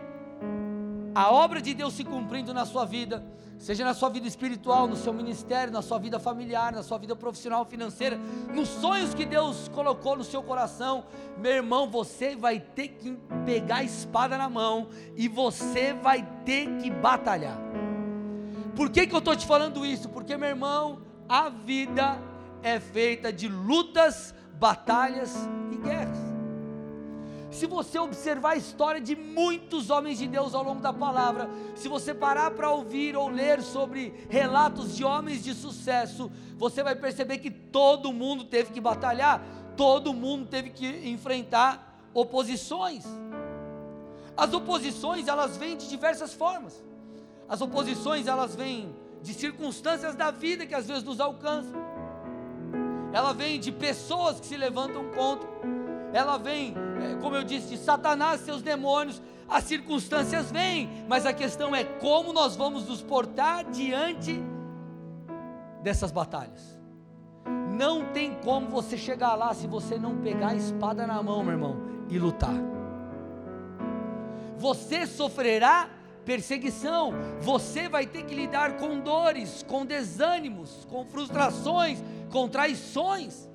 a 1.14 1.30
obra 1.30 1.60
de 1.60 1.74
Deus 1.74 1.94
se 1.94 2.04
cumprindo 2.04 2.52
na 2.52 2.64
sua 2.64 2.84
vida, 2.84 3.24
seja 3.58 3.84
na 3.84 3.94
sua 3.94 4.08
vida 4.08 4.26
espiritual, 4.26 4.86
no 4.86 4.96
seu 4.96 5.12
ministério, 5.12 5.72
na 5.72 5.82
sua 5.82 5.98
vida 5.98 6.18
familiar, 6.18 6.72
na 6.72 6.82
sua 6.82 6.98
vida 6.98 7.14
profissional, 7.14 7.64
financeira, 7.64 8.18
nos 8.52 8.68
sonhos 8.68 9.14
que 9.14 9.24
Deus 9.24 9.68
colocou 9.68 10.16
no 10.16 10.24
seu 10.24 10.42
coração, 10.42 11.04
meu 11.38 11.52
irmão, 11.52 11.90
você 11.90 12.34
vai 12.34 12.58
ter 12.60 12.88
que 12.88 13.16
pegar 13.44 13.76
a 13.76 13.84
espada 13.84 14.36
na 14.36 14.48
mão 14.48 14.88
e 15.16 15.28
você 15.28 15.92
vai 15.92 16.26
ter 16.44 16.66
que 16.78 16.90
batalhar. 16.90 17.58
Por 18.74 18.90
que, 18.90 19.06
que 19.06 19.14
eu 19.14 19.20
estou 19.20 19.36
te 19.36 19.46
falando 19.46 19.86
isso? 19.86 20.08
Porque, 20.08 20.36
meu 20.36 20.48
irmão, 20.48 21.00
a 21.28 21.48
vida 21.48 22.20
é 22.62 22.78
feita 22.78 23.32
de 23.32 23.48
lutas, 23.48 24.34
batalhas 24.58 25.48
e 25.72 25.76
guerras. 25.76 26.25
Se 27.56 27.64
você 27.64 27.98
observar 27.98 28.50
a 28.50 28.56
história 28.56 29.00
de 29.00 29.16
muitos 29.16 29.88
homens 29.88 30.18
de 30.18 30.28
Deus 30.28 30.54
ao 30.54 30.62
longo 30.62 30.82
da 30.82 30.92
palavra, 30.92 31.48
se 31.74 31.88
você 31.88 32.12
parar 32.12 32.50
para 32.50 32.70
ouvir 32.70 33.16
ou 33.16 33.30
ler 33.30 33.62
sobre 33.62 34.12
relatos 34.28 34.94
de 34.94 35.02
homens 35.02 35.42
de 35.42 35.54
sucesso, 35.54 36.30
você 36.58 36.82
vai 36.82 36.94
perceber 36.94 37.38
que 37.38 37.50
todo 37.50 38.12
mundo 38.12 38.44
teve 38.44 38.74
que 38.74 38.80
batalhar, 38.80 39.42
todo 39.74 40.12
mundo 40.12 40.44
teve 40.44 40.68
que 40.68 40.86
enfrentar 41.08 41.98
oposições. 42.12 43.06
As 44.36 44.52
oposições, 44.52 45.26
elas 45.26 45.56
vêm 45.56 45.78
de 45.78 45.88
diversas 45.88 46.34
formas. 46.34 46.84
As 47.48 47.62
oposições, 47.62 48.26
elas 48.26 48.54
vêm 48.54 48.94
de 49.22 49.32
circunstâncias 49.32 50.14
da 50.14 50.30
vida 50.30 50.66
que 50.66 50.74
às 50.74 50.86
vezes 50.86 51.04
nos 51.04 51.20
alcançam. 51.20 51.80
Ela 53.14 53.32
vem 53.32 53.58
de 53.58 53.72
pessoas 53.72 54.38
que 54.40 54.44
se 54.44 54.58
levantam 54.58 55.10
contra 55.12 55.48
ela 56.16 56.38
vem, 56.38 56.74
é, 57.02 57.14
como 57.16 57.36
eu 57.36 57.44
disse, 57.44 57.68
de 57.68 57.76
Satanás, 57.76 58.40
seus 58.40 58.62
demônios, 58.62 59.20
as 59.46 59.64
circunstâncias 59.64 60.50
vêm, 60.50 61.04
mas 61.06 61.26
a 61.26 61.32
questão 61.32 61.76
é 61.76 61.84
como 61.84 62.32
nós 62.32 62.56
vamos 62.56 62.88
nos 62.88 63.02
portar 63.02 63.64
diante 63.70 64.42
dessas 65.82 66.10
batalhas. 66.10 66.80
Não 67.78 68.06
tem 68.06 68.34
como 68.42 68.68
você 68.68 68.96
chegar 68.96 69.34
lá 69.34 69.52
se 69.52 69.66
você 69.66 69.98
não 69.98 70.16
pegar 70.16 70.48
a 70.48 70.54
espada 70.54 71.06
na 71.06 71.22
mão, 71.22 71.44
meu 71.44 71.52
irmão, 71.52 71.76
e 72.08 72.18
lutar. 72.18 72.54
Você 74.56 75.06
sofrerá 75.06 75.90
perseguição, 76.24 77.12
você 77.40 77.90
vai 77.90 78.06
ter 78.06 78.24
que 78.24 78.34
lidar 78.34 78.78
com 78.78 78.98
dores, 78.98 79.62
com 79.68 79.84
desânimos, 79.84 80.86
com 80.90 81.04
frustrações, 81.04 82.02
com 82.32 82.48
traições. 82.48 83.48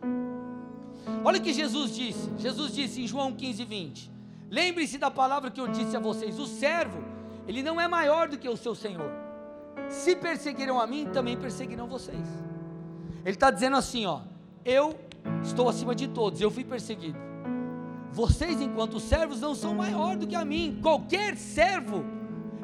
Olha 1.23 1.39
o 1.39 1.41
que 1.41 1.53
Jesus 1.53 1.95
disse. 1.95 2.29
Jesus 2.37 2.73
disse 2.73 3.01
em 3.01 3.07
João 3.07 3.31
15, 3.31 3.63
20: 3.63 4.11
Lembre-se 4.49 4.97
da 4.97 5.11
palavra 5.11 5.51
que 5.51 5.61
eu 5.61 5.67
disse 5.67 5.95
a 5.95 5.99
vocês: 5.99 6.39
o 6.39 6.45
servo, 6.45 7.03
ele 7.47 7.61
não 7.61 7.79
é 7.79 7.87
maior 7.87 8.27
do 8.27 8.37
que 8.37 8.49
o 8.49 8.57
seu 8.57 8.73
senhor. 8.75 9.11
Se 9.89 10.15
perseguiram 10.15 10.79
a 10.79 10.87
mim, 10.87 11.07
também 11.11 11.37
perseguirão 11.37 11.87
vocês. 11.87 12.27
Ele 13.23 13.35
está 13.35 13.51
dizendo 13.51 13.77
assim: 13.77 14.05
ó, 14.05 14.21
eu 14.65 14.99
estou 15.43 15.69
acima 15.69 15.93
de 15.93 16.07
todos, 16.07 16.41
eu 16.41 16.49
fui 16.49 16.63
perseguido. 16.63 17.17
Vocês, 18.11 18.59
enquanto 18.59 18.99
servos, 18.99 19.39
não 19.39 19.55
são 19.55 19.73
maior 19.73 20.17
do 20.17 20.27
que 20.27 20.35
a 20.35 20.43
mim. 20.43 20.79
Qualquer 20.81 21.37
servo, 21.37 22.03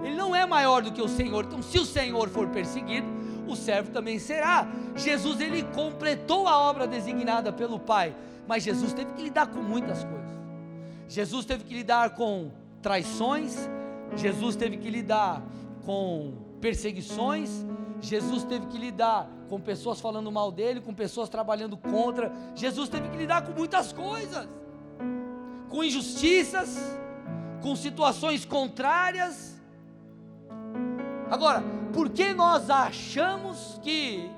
ele 0.03 0.15
não 0.15 0.35
é 0.35 0.45
maior 0.45 0.81
do 0.81 0.91
que 0.91 1.01
o 1.01 1.07
Senhor. 1.07 1.45
Então, 1.45 1.61
se 1.61 1.79
o 1.79 1.85
Senhor 1.85 2.27
for 2.27 2.49
perseguido, 2.49 3.07
o 3.47 3.55
servo 3.55 3.91
também 3.91 4.19
será. 4.19 4.67
Jesus 4.95 5.39
ele 5.39 5.63
completou 5.63 6.47
a 6.47 6.57
obra 6.57 6.85
designada 6.85 7.53
pelo 7.53 7.79
Pai 7.79 8.13
mas 8.47 8.63
Jesus 8.63 8.93
teve 8.93 9.13
que 9.13 9.21
lidar 9.21 9.47
com 9.47 9.61
muitas 9.61 10.03
coisas. 10.03 10.37
Jesus 11.07 11.45
teve 11.45 11.63
que 11.63 11.73
lidar 11.73 12.11
com 12.11 12.51
traições, 12.81 13.69
Jesus 14.15 14.55
teve 14.55 14.77
que 14.77 14.89
lidar 14.89 15.41
com 15.85 16.33
perseguições, 16.61 17.65
Jesus 18.01 18.43
teve 18.43 18.67
que 18.67 18.77
lidar 18.77 19.29
com 19.49 19.59
pessoas 19.59 19.99
falando 19.99 20.31
mal 20.31 20.51
dele, 20.51 20.81
com 20.81 20.93
pessoas 20.93 21.29
trabalhando 21.29 21.77
contra. 21.77 22.31
Jesus 22.55 22.89
teve 22.89 23.09
que 23.09 23.17
lidar 23.17 23.43
com 23.45 23.53
muitas 23.53 23.91
coisas, 23.93 24.47
com 25.69 25.83
injustiças, 25.83 26.77
com 27.61 27.75
situações 27.75 28.45
contrárias. 28.45 29.55
Agora, 31.29 31.63
por 31.93 32.09
que 32.09 32.33
nós 32.33 32.69
achamos 32.69 33.79
que 33.81 34.29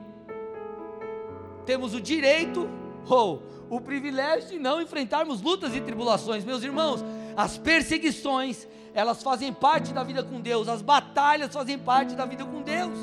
temos 1.66 1.94
o 1.94 2.02
direito 2.02 2.68
ou 3.08 3.44
o 3.70 3.80
privilégio 3.80 4.50
de 4.50 4.60
não 4.60 4.82
enfrentarmos 4.82 5.42
lutas 5.42 5.76
e 5.76 5.82
tribulações. 5.82 6.44
Meus 6.44 6.64
irmãos, 6.64 7.04
as 7.38 7.58
perseguições, 7.58 8.68
elas 8.94 9.22
fazem 9.22 9.54
parte 9.54 9.94
da 9.94 10.04
vida 10.04 10.24
com 10.24 10.42
Deus, 10.42 10.68
as 10.68 10.82
batalhas 10.82 11.54
fazem 11.54 11.78
parte 11.78 12.16
da 12.16 12.26
vida 12.26 12.46
com 12.46 12.62
Deus. 12.62 12.98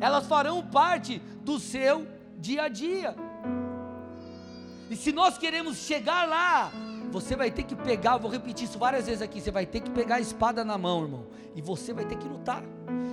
Elas 0.00 0.26
farão 0.26 0.62
parte 0.66 1.22
do 1.44 1.58
seu 1.60 2.06
dia 2.38 2.64
a 2.64 2.68
dia. 2.68 3.14
E 4.90 4.96
se 4.96 5.12
nós 5.12 5.38
queremos 5.38 5.78
chegar 5.78 6.28
lá, 6.28 6.72
você 7.12 7.36
vai 7.36 7.50
ter 7.50 7.64
que 7.64 7.76
pegar, 7.76 8.16
vou 8.16 8.30
repetir 8.30 8.64
isso 8.64 8.78
várias 8.78 9.04
vezes 9.04 9.20
aqui, 9.20 9.38
você 9.38 9.50
vai 9.50 9.66
ter 9.66 9.80
que 9.80 9.90
pegar 9.90 10.14
a 10.14 10.20
espada 10.20 10.64
na 10.64 10.78
mão, 10.78 11.02
irmão, 11.02 11.26
e 11.54 11.60
você 11.60 11.92
vai 11.92 12.06
ter 12.06 12.16
que 12.16 12.26
lutar. 12.26 12.62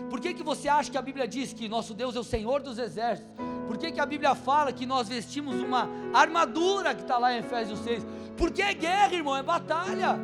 Por 0.10 0.22
que, 0.22 0.34
que 0.34 0.42
você 0.42 0.70
acha 0.70 0.90
que 0.90 0.98
a 0.98 1.02
Bíblia 1.02 1.28
diz 1.28 1.52
que 1.52 1.68
nosso 1.68 1.94
Deus 1.94 2.16
é 2.16 2.20
o 2.20 2.24
Senhor 2.24 2.62
dos 2.62 2.80
exércitos? 2.80 3.30
Por 3.68 3.78
que, 3.78 3.92
que 3.92 4.00
a 4.00 4.06
Bíblia 4.06 4.34
fala 4.34 4.72
que 4.72 4.86
nós 4.86 5.10
vestimos 5.10 5.62
uma 5.62 5.90
armadura 6.14 6.96
que 6.96 7.02
está 7.02 7.18
lá 7.18 7.34
em 7.34 7.40
Efésios 7.40 7.80
6? 7.80 8.08
Porque 8.38 8.62
é 8.62 8.74
guerra, 8.74 9.14
irmão, 9.14 9.36
é 9.36 9.44
batalha. 9.44 10.18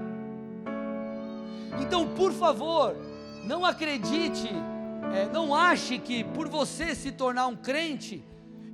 Então, 1.82 2.08
por 2.08 2.32
favor, 2.32 2.96
não 3.44 3.65
acredite, 3.65 4.50
é, 5.13 5.27
não 5.34 5.53
ache 5.53 6.00
que 6.00 6.24
por 6.24 6.48
você 6.48 6.96
se 6.96 7.12
tornar 7.12 7.48
um 7.48 7.58
crente 7.58 8.24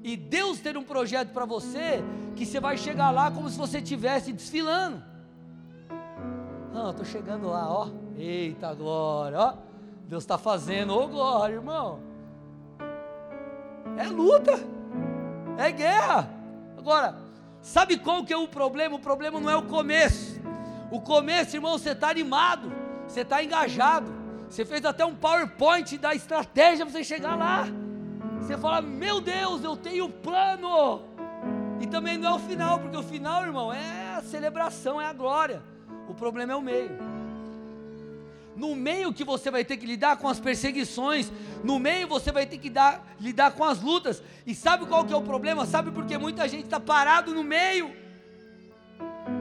e 0.03 0.17
Deus 0.17 0.59
ter 0.59 0.77
um 0.77 0.83
projeto 0.83 1.29
para 1.29 1.45
você, 1.45 2.03
que 2.35 2.45
você 2.45 2.59
vai 2.59 2.77
chegar 2.77 3.11
lá 3.11 3.29
como 3.29 3.49
se 3.49 3.57
você 3.57 3.77
estivesse 3.77 4.33
desfilando. 4.33 5.03
Não, 6.73 6.91
estou 6.91 7.05
chegando 7.05 7.47
lá, 7.47 7.69
ó. 7.69 7.89
Eita 8.17 8.73
glória, 8.73 9.39
ó. 9.39 9.53
Deus 10.07 10.23
está 10.23 10.37
fazendo, 10.37 10.93
ô 10.93 11.07
glória, 11.07 11.53
irmão. 11.53 11.99
É 13.97 14.07
luta, 14.07 14.59
é 15.57 15.71
guerra. 15.71 16.29
Agora, 16.77 17.15
sabe 17.61 17.97
qual 17.97 18.25
que 18.25 18.33
é 18.33 18.37
o 18.37 18.47
problema? 18.47 18.95
O 18.95 18.99
problema 18.99 19.39
não 19.39 19.49
é 19.49 19.55
o 19.55 19.63
começo. 19.63 20.41
O 20.89 20.99
começo, 20.99 21.55
irmão, 21.55 21.77
você 21.77 21.91
está 21.91 22.09
animado, 22.09 22.71
você 23.07 23.21
está 23.21 23.43
engajado. 23.43 24.11
Você 24.49 24.65
fez 24.65 24.83
até 24.83 25.05
um 25.05 25.15
PowerPoint 25.15 25.97
da 25.97 26.13
estratégia 26.13 26.85
para 26.85 26.93
você 26.93 27.03
chegar 27.03 27.35
lá. 27.35 27.65
Você 28.41 28.57
fala, 28.57 28.81
meu 28.81 29.21
Deus, 29.21 29.63
eu 29.63 29.77
tenho 29.77 30.09
plano. 30.09 31.01
E 31.79 31.87
também 31.87 32.17
não 32.17 32.31
é 32.31 32.33
o 32.33 32.39
final, 32.39 32.79
porque 32.79 32.97
o 32.97 33.03
final, 33.03 33.43
irmão, 33.43 33.71
é 33.71 34.15
a 34.17 34.21
celebração, 34.21 35.01
é 35.01 35.05
a 35.05 35.13
glória. 35.13 35.61
O 36.07 36.13
problema 36.13 36.53
é 36.53 36.55
o 36.55 36.61
meio 36.61 37.11
no 38.61 38.75
meio 38.75 39.11
que 39.11 39.23
você 39.23 39.49
vai 39.49 39.65
ter 39.65 39.77
que 39.77 39.87
lidar 39.87 40.17
com 40.17 40.27
as 40.27 40.39
perseguições, 40.39 41.31
no 41.63 41.79
meio 41.79 42.07
você 42.07 42.31
vai 42.31 42.45
ter 42.45 42.59
que 42.59 42.69
dar, 42.69 43.15
lidar 43.19 43.51
com 43.53 43.63
as 43.63 43.81
lutas. 43.81 44.21
E 44.45 44.53
sabe 44.53 44.85
qual 44.85 45.03
que 45.03 45.11
é 45.11 45.15
o 45.15 45.21
problema? 45.21 45.65
Sabe 45.65 45.89
por 45.89 46.05
que 46.05 46.15
muita 46.17 46.47
gente 46.47 46.65
está 46.65 46.79
parado 46.79 47.33
no 47.33 47.43
meio? 47.43 47.91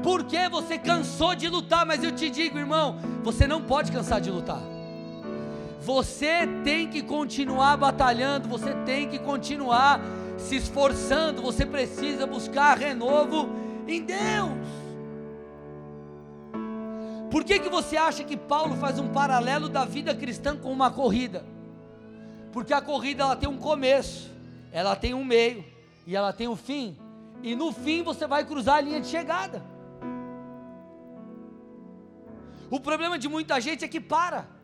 Porque 0.02 0.49
você 0.49 0.78
cansou 0.78 1.35
de 1.35 1.49
lutar, 1.49 1.85
mas 1.85 2.02
eu 2.02 2.12
te 2.12 2.30
digo, 2.30 2.59
irmão, 2.59 2.99
você 3.23 3.47
não 3.47 3.61
pode 3.61 3.92
cansar 3.92 4.21
de 4.21 4.30
lutar. 4.30 4.62
Você 5.92 6.47
tem 6.62 6.88
que 6.88 7.02
continuar 7.02 7.76
batalhando, 7.76 8.49
você 8.49 8.73
tem 8.87 9.09
que 9.09 9.18
continuar 9.18 10.00
se 10.38 10.54
esforçando, 10.54 11.42
você 11.42 11.66
precisa 11.66 12.28
buscar 12.28 12.78
renovo 12.78 13.49
em 13.88 14.04
Deus. 14.04 14.52
Por 17.28 17.42
que, 17.42 17.59
que 17.59 17.68
você 17.68 17.97
acha 17.97 18.23
que 18.23 18.37
Paulo 18.37 18.76
faz 18.76 19.00
um 19.00 19.09
paralelo 19.09 19.68
da 19.68 19.85
vida 19.85 20.14
cristã 20.14 20.56
com 20.56 20.70
uma 20.70 20.92
corrida? 20.92 21.44
Porque 22.52 22.73
a 22.73 22.80
corrida 22.80 23.25
ela 23.25 23.35
tem 23.35 23.49
um 23.49 23.59
começo, 23.59 24.30
ela 24.70 24.94
tem 24.94 25.12
um 25.12 25.25
meio 25.25 25.64
e 26.06 26.14
ela 26.14 26.32
tem 26.32 26.47
um 26.47 26.54
fim. 26.54 26.97
E 27.42 27.56
no 27.56 27.73
fim 27.73 28.04
você 28.04 28.28
vai 28.28 28.44
cruzar 28.44 28.76
a 28.76 28.80
linha 28.80 29.00
de 29.00 29.09
chegada. 29.09 29.61
O 32.70 32.78
problema 32.78 33.18
de 33.18 33.28
muita 33.28 33.61
gente 33.61 33.85
é 33.85 33.88
que 33.88 34.00
para, 34.00 34.60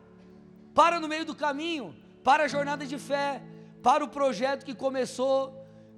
para 0.77 0.99
no 0.99 1.07
meio 1.07 1.25
do 1.25 1.33
caminho, 1.33 1.95
para 2.23 2.43
a 2.43 2.47
jornada 2.47 2.85
de 2.85 2.99
fé, 2.99 3.41
para 3.81 4.03
o 4.03 4.07
projeto 4.07 4.63
que 4.63 4.75
começou 4.75 5.37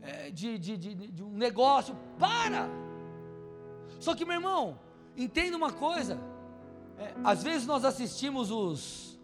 é, 0.01 0.31
de, 0.31 0.57
de, 0.57 0.77
de, 0.77 0.95
de 0.95 1.21
um 1.21 1.35
negócio, 1.47 1.93
para. 2.17 2.69
Só 3.99 4.15
que 4.15 4.23
meu 4.23 4.35
irmão, 4.35 4.79
entenda 5.17 5.57
uma 5.57 5.73
coisa: 5.73 6.17
é, 6.97 7.13
às 7.25 7.43
vezes 7.43 7.67
nós 7.67 7.83
assistimos 7.83 8.51
os 8.51 9.19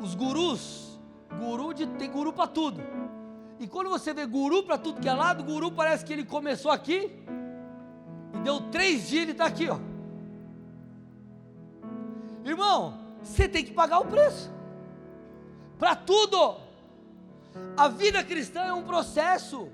os 0.00 0.14
gurus, 0.14 1.00
guru 1.40 1.74
de 1.74 1.84
tem 2.00 2.08
guru 2.08 2.32
para 2.32 2.46
tudo. 2.46 2.80
E 3.58 3.66
quando 3.66 3.90
você 3.90 4.14
vê 4.14 4.24
guru 4.24 4.62
para 4.62 4.78
tudo 4.78 5.00
que 5.00 5.08
é 5.08 5.14
lado, 5.14 5.42
guru 5.42 5.72
parece 5.72 6.04
que 6.04 6.12
ele 6.12 6.24
começou 6.24 6.70
aqui 6.70 7.10
e 8.34 8.38
deu 8.44 8.60
três 8.70 9.08
dias 9.08 9.22
ele 9.22 9.32
está 9.32 9.46
aqui, 9.46 9.68
ó. 9.68 9.80
Irmão, 12.44 13.07
você 13.28 13.48
tem 13.48 13.64
que 13.64 13.72
pagar 13.72 14.00
o 14.00 14.06
preço 14.06 14.50
para 15.78 15.94
tudo. 15.94 16.56
A 17.76 17.88
vida 17.88 18.22
cristã 18.24 18.60
é 18.60 18.72
um 18.72 18.82
processo. 18.82 19.68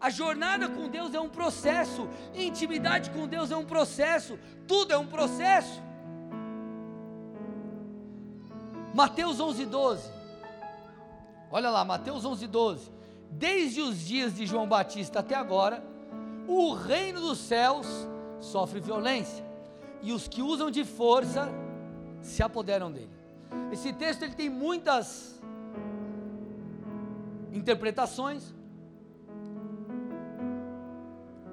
A 0.00 0.10
jornada 0.10 0.68
com 0.68 0.88
Deus 0.88 1.14
é 1.14 1.20
um 1.20 1.28
processo. 1.28 2.08
Intimidade 2.34 3.10
com 3.10 3.28
Deus 3.28 3.50
é 3.50 3.56
um 3.56 3.64
processo. 3.64 4.38
Tudo 4.66 4.92
é 4.92 4.98
um 4.98 5.06
processo. 5.06 5.80
Mateus 8.94 9.38
11, 9.38 9.66
12. 9.66 10.10
Olha 11.50 11.70
lá, 11.70 11.84
Mateus 11.84 12.24
11, 12.24 12.46
12. 12.46 12.90
Desde 13.30 13.80
os 13.80 14.00
dias 14.00 14.34
de 14.34 14.46
João 14.46 14.66
Batista 14.66 15.20
até 15.20 15.36
agora, 15.36 15.84
o 16.48 16.72
reino 16.72 17.20
dos 17.20 17.38
céus 17.38 17.86
sofre 18.40 18.80
violência, 18.80 19.44
e 20.02 20.12
os 20.12 20.26
que 20.26 20.42
usam 20.42 20.70
de 20.70 20.84
força 20.84 21.48
se 22.22 22.42
apoderam 22.42 22.90
dele. 22.90 23.10
Esse 23.72 23.92
texto 23.92 24.22
ele 24.22 24.34
tem 24.34 24.48
muitas 24.48 25.40
interpretações, 27.52 28.54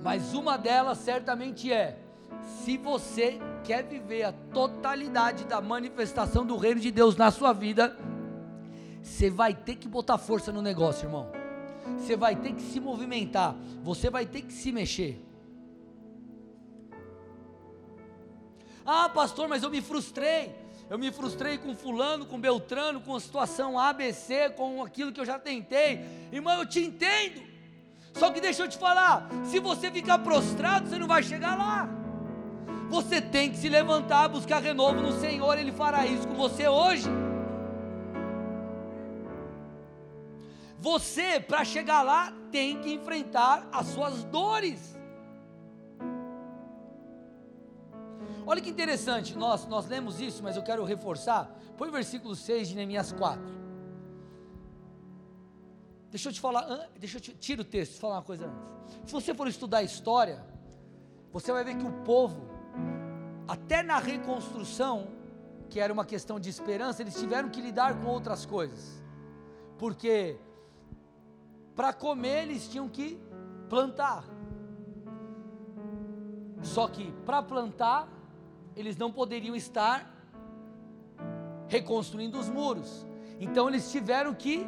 mas 0.03 0.33
uma 0.33 0.57
delas 0.57 0.99
certamente 0.99 1.71
é: 1.71 1.97
se 2.63 2.77
você 2.77 3.39
quer 3.63 3.83
viver 3.83 4.23
a 4.23 4.31
totalidade 4.31 5.45
da 5.45 5.59
manifestação 5.59 6.45
do 6.45 6.57
reino 6.57 6.79
de 6.79 6.91
Deus 6.91 7.15
na 7.15 7.31
sua 7.31 7.53
vida, 7.53 7.97
você 9.01 9.29
vai 9.29 9.53
ter 9.53 9.75
que 9.75 9.87
botar 9.87 10.17
força 10.17 10.51
no 10.51 10.61
negócio, 10.61 11.07
irmão. 11.07 11.29
Você 11.97 12.15
vai 12.15 12.35
ter 12.35 12.53
que 12.53 12.61
se 12.61 12.79
movimentar, 12.79 13.55
você 13.83 14.09
vai 14.09 14.25
ter 14.25 14.41
que 14.41 14.53
se 14.53 14.71
mexer. 14.71 15.26
Ah, 18.89 19.09
pastor, 19.09 19.49
mas 19.49 19.63
eu 19.63 19.69
me 19.69 19.81
frustrei. 19.81 20.55
Eu 20.89 20.97
me 20.97 21.11
frustrei 21.11 21.57
com 21.57 21.75
fulano, 21.75 22.25
com 22.25 22.39
Beltrano, 22.39 23.01
com 23.01 23.13
a 23.13 23.19
situação 23.19 23.77
ABC, 23.77 24.51
com 24.51 24.81
aquilo 24.81 25.11
que 25.11 25.19
eu 25.19 25.25
já 25.25 25.37
tentei. 25.37 26.05
Irmão, 26.31 26.59
eu 26.59 26.65
te 26.65 26.79
entendo. 26.79 27.41
Só 28.13 28.31
que 28.31 28.39
deixa 28.39 28.63
eu 28.63 28.69
te 28.69 28.77
falar, 28.77 29.29
se 29.43 29.59
você 29.59 29.91
ficar 29.91 30.19
prostrado, 30.19 30.87
você 30.87 30.97
não 30.97 31.05
vai 31.05 31.21
chegar 31.21 31.57
lá. 31.57 31.89
Você 32.89 33.19
tem 33.21 33.51
que 33.51 33.57
se 33.57 33.67
levantar, 33.67 34.29
buscar 34.29 34.61
renovo 34.61 35.01
no 35.01 35.11
Senhor, 35.19 35.57
Ele 35.59 35.73
fará 35.73 36.05
isso 36.05 36.25
com 36.25 36.35
você 36.35 36.69
hoje. 36.69 37.09
Você, 40.79 41.41
para 41.41 41.65
chegar 41.65 42.01
lá, 42.03 42.31
tem 42.49 42.79
que 42.79 42.93
enfrentar 42.93 43.67
as 43.73 43.87
suas 43.87 44.23
dores. 44.23 44.96
Olha 48.49 48.61
que 48.61 48.69
interessante, 48.69 49.37
nós, 49.37 49.65
nós 49.65 49.87
lemos 49.87 50.21
isso, 50.21 50.41
mas 50.41 50.55
eu 50.55 50.63
quero 50.63 50.85
reforçar. 50.85 51.53
Põe 51.77 51.89
o 51.89 51.91
versículo 51.91 52.33
6 52.33 52.69
de 52.69 52.75
Neemias 52.75 53.11
4. 53.11 53.43
Deixa 56.09 56.29
eu 56.29 56.33
te 56.33 56.39
falar, 56.39 56.89
deixa 56.97 57.17
eu 57.17 57.21
te, 57.21 57.33
tira 57.33 57.61
o 57.61 57.65
texto, 57.65 57.99
falar 57.99 58.15
uma 58.15 58.21
coisa 58.21 58.45
antes. 58.45 58.99
Se 59.05 59.11
você 59.11 59.33
for 59.33 59.49
estudar 59.49 59.79
a 59.79 59.83
história, 59.83 60.45
você 61.29 61.51
vai 61.51 61.65
ver 61.65 61.75
que 61.75 61.85
o 61.85 61.91
povo, 62.03 62.47
até 63.45 63.83
na 63.83 63.99
reconstrução, 63.99 65.09
que 65.69 65.81
era 65.81 65.91
uma 65.91 66.05
questão 66.05 66.39
de 66.39 66.49
esperança, 66.49 67.01
eles 67.01 67.15
tiveram 67.19 67.49
que 67.49 67.59
lidar 67.59 67.99
com 67.99 68.07
outras 68.07 68.45
coisas. 68.45 69.03
Porque 69.77 70.37
para 71.75 71.91
comer 71.91 72.43
eles 72.43 72.69
tinham 72.69 72.87
que 72.87 73.19
plantar. 73.67 74.23
Só 76.63 76.87
que 76.87 77.11
para 77.25 77.43
plantar, 77.43 78.07
eles 78.77 78.95
não 78.95 79.11
poderiam 79.11 79.55
estar 79.55 80.13
reconstruindo 81.67 82.39
os 82.39 82.47
muros. 82.47 83.05
Então 83.39 83.67
eles 83.67 83.91
tiveram 83.91 84.33
que, 84.33 84.65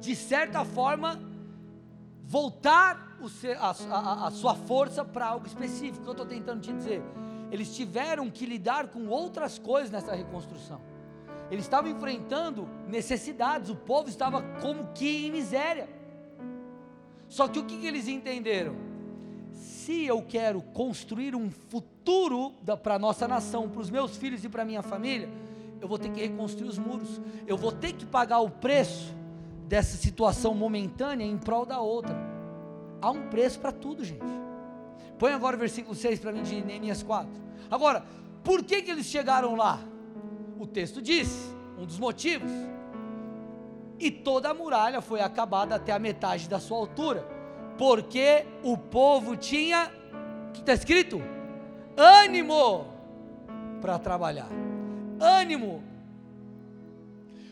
de 0.00 0.16
certa 0.16 0.64
forma, 0.64 1.20
voltar 2.24 3.16
a, 3.58 3.70
a, 3.70 4.26
a 4.26 4.30
sua 4.32 4.54
força 4.54 5.04
para 5.04 5.26
algo 5.26 5.46
específico. 5.46 6.02
Que 6.02 6.08
eu 6.08 6.12
estou 6.12 6.26
tentando 6.26 6.60
te 6.60 6.72
dizer. 6.72 7.00
Eles 7.50 7.74
tiveram 7.74 8.28
que 8.28 8.44
lidar 8.44 8.88
com 8.88 9.06
outras 9.06 9.58
coisas 9.58 9.90
nessa 9.90 10.14
reconstrução. 10.14 10.80
Eles 11.50 11.64
estavam 11.64 11.90
enfrentando 11.90 12.68
necessidades, 12.88 13.70
o 13.70 13.76
povo 13.76 14.08
estava 14.08 14.42
como 14.60 14.88
que 14.92 15.26
em 15.26 15.30
miséria. 15.30 15.88
Só 17.28 17.46
que 17.46 17.58
o 17.58 17.64
que, 17.64 17.78
que 17.78 17.86
eles 17.86 18.08
entenderam? 18.08 18.93
Se 19.84 20.06
eu 20.06 20.22
quero 20.22 20.62
construir 20.62 21.36
um 21.36 21.50
futuro 21.50 22.52
para 22.82 22.94
a 22.94 22.98
nossa 22.98 23.28
nação, 23.28 23.68
para 23.68 23.82
os 23.82 23.90
meus 23.90 24.16
filhos 24.16 24.42
e 24.42 24.48
para 24.48 24.62
a 24.62 24.64
minha 24.64 24.80
família, 24.80 25.28
eu 25.78 25.86
vou 25.86 25.98
ter 25.98 26.10
que 26.10 26.22
reconstruir 26.22 26.66
os 26.66 26.78
muros, 26.78 27.20
eu 27.46 27.54
vou 27.54 27.70
ter 27.70 27.92
que 27.92 28.06
pagar 28.06 28.38
o 28.38 28.48
preço 28.48 29.14
dessa 29.68 29.98
situação 29.98 30.54
momentânea 30.54 31.26
em 31.26 31.36
prol 31.36 31.66
da 31.66 31.80
outra. 31.80 32.16
Há 33.02 33.10
um 33.10 33.28
preço 33.28 33.60
para 33.60 33.72
tudo, 33.72 34.02
gente. 34.02 34.24
Põe 35.18 35.34
agora 35.34 35.54
o 35.54 35.58
versículo 35.58 35.94
6 35.94 36.18
para 36.18 36.32
mim 36.32 36.42
de 36.42 36.62
Neemias 36.62 37.02
4. 37.02 37.30
Agora, 37.70 38.06
por 38.42 38.64
que, 38.64 38.80
que 38.80 38.90
eles 38.90 39.04
chegaram 39.04 39.54
lá? 39.54 39.78
O 40.58 40.66
texto 40.66 41.02
diz, 41.02 41.54
um 41.76 41.84
dos 41.84 41.98
motivos 41.98 42.50
e 44.00 44.10
toda 44.10 44.48
a 44.48 44.54
muralha 44.54 45.02
foi 45.02 45.20
acabada 45.20 45.74
até 45.74 45.92
a 45.92 45.98
metade 45.98 46.48
da 46.48 46.58
sua 46.58 46.78
altura, 46.78 47.33
porque 47.76 48.46
o 48.62 48.76
povo 48.76 49.36
tinha, 49.36 49.90
que 50.52 50.60
está 50.60 50.72
escrito? 50.72 51.20
Ânimo 51.96 52.86
para 53.80 53.98
trabalhar, 53.98 54.48
ânimo. 55.20 55.82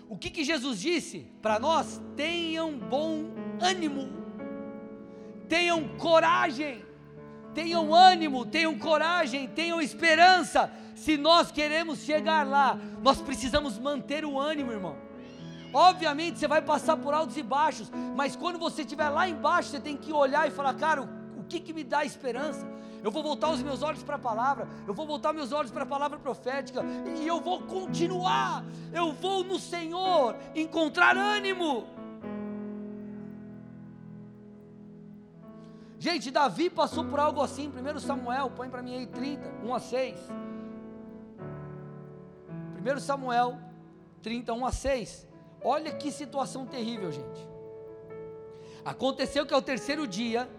O 0.09 0.17
que, 0.17 0.31
que 0.31 0.45
Jesus 0.45 0.81
disse 0.81 1.27
para 1.41 1.59
nós? 1.59 2.01
Tenham 2.17 2.79
bom 2.79 3.31
ânimo, 3.61 4.11
tenham 5.49 5.89
coragem, 5.97 6.85
tenham 7.55 7.95
ânimo, 7.95 8.45
tenham 8.45 8.79
coragem, 8.79 9.49
tenham 9.49 9.81
esperança. 9.81 10.71
Se 10.95 11.17
nós 11.17 11.51
queremos 11.51 12.01
chegar 12.01 12.47
lá, 12.47 12.79
nós 13.03 13.21
precisamos 13.21 13.79
manter 13.79 14.25
o 14.25 14.39
ânimo, 14.39 14.71
irmão. 14.71 14.97
Obviamente 15.73 16.39
você 16.39 16.47
vai 16.47 16.61
passar 16.61 16.97
por 16.97 17.15
altos 17.15 17.37
e 17.37 17.43
baixos, 17.43 17.91
mas 18.15 18.37
quando 18.37 18.59
você 18.59 18.83
estiver 18.83 19.09
lá 19.09 19.29
embaixo, 19.29 19.71
você 19.71 19.81
tem 19.81 19.97
que 19.97 20.13
olhar 20.13 20.47
e 20.47 20.51
falar, 20.51 20.75
cara, 20.75 21.03
o 21.37 21.45
que, 21.45 21.61
que 21.61 21.73
me 21.73 21.83
dá 21.83 22.05
esperança? 22.05 22.71
Eu 23.03 23.11
vou 23.11 23.23
voltar 23.23 23.51
os 23.51 23.63
meus 23.63 23.83
olhos 23.83 24.03
para 24.03 24.17
a 24.17 24.19
palavra, 24.19 24.69
eu 24.87 24.95
vou 24.95 25.07
voltar 25.07 25.33
meus 25.33 25.51
olhos 25.51 25.73
para 25.73 25.83
a 25.83 25.87
palavra 25.87 26.19
profética, 26.19 26.83
e 27.21 27.27
eu 27.27 27.41
vou 27.41 27.63
continuar, 27.63 28.65
eu 28.93 29.13
vou 29.13 29.43
no 29.43 29.59
Senhor 29.59 30.37
encontrar 30.55 31.17
ânimo. 31.17 31.87
Gente, 35.99 36.31
Davi 36.31 36.69
passou 36.69 37.05
por 37.05 37.19
algo 37.19 37.41
assim, 37.41 37.69
1 37.69 37.99
Samuel, 38.01 38.51
põe 38.51 38.69
para 38.69 38.83
mim 38.83 38.95
aí 38.97 39.07
30, 39.07 39.53
1 39.65 39.75
a 39.75 39.81
6. 39.81 40.19
1 42.97 43.01
Samuel 43.01 43.59
30, 44.21 44.53
1 44.53 44.67
a 44.67 44.73
6. 44.73 45.32
Olha 45.65 45.93
que 45.93 46.11
situação 46.11 46.67
terrível, 46.67 47.13
gente. 47.13 47.49
Aconteceu 48.85 49.47
que 49.47 49.55
ao 49.55 49.63
terceiro 49.63 50.07
dia, 50.07 50.51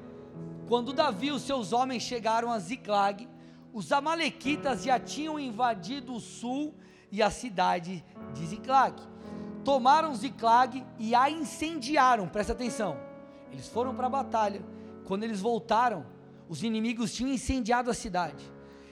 quando 0.67 0.93
Davi 0.93 1.27
e 1.27 1.31
os 1.31 1.41
seus 1.41 1.73
homens 1.73 2.03
chegaram 2.03 2.51
a 2.51 2.59
Ziclag, 2.59 3.27
os 3.73 3.91
amalequitas 3.91 4.83
já 4.83 4.99
tinham 4.99 5.39
invadido 5.39 6.13
o 6.13 6.19
sul 6.19 6.73
e 7.11 7.21
a 7.21 7.29
cidade 7.29 8.03
de 8.33 8.45
Ziclag. 8.45 9.01
Tomaram 9.63 10.15
Ziclag 10.15 10.85
e 10.97 11.13
a 11.13 11.29
incendiaram, 11.29 12.27
presta 12.27 12.53
atenção. 12.53 12.97
Eles 13.51 13.67
foram 13.67 13.93
para 13.93 14.07
a 14.07 14.09
batalha. 14.09 14.61
Quando 15.05 15.23
eles 15.23 15.41
voltaram, 15.41 16.05
os 16.47 16.63
inimigos 16.63 17.13
tinham 17.13 17.31
incendiado 17.31 17.89
a 17.89 17.93
cidade. 17.93 18.51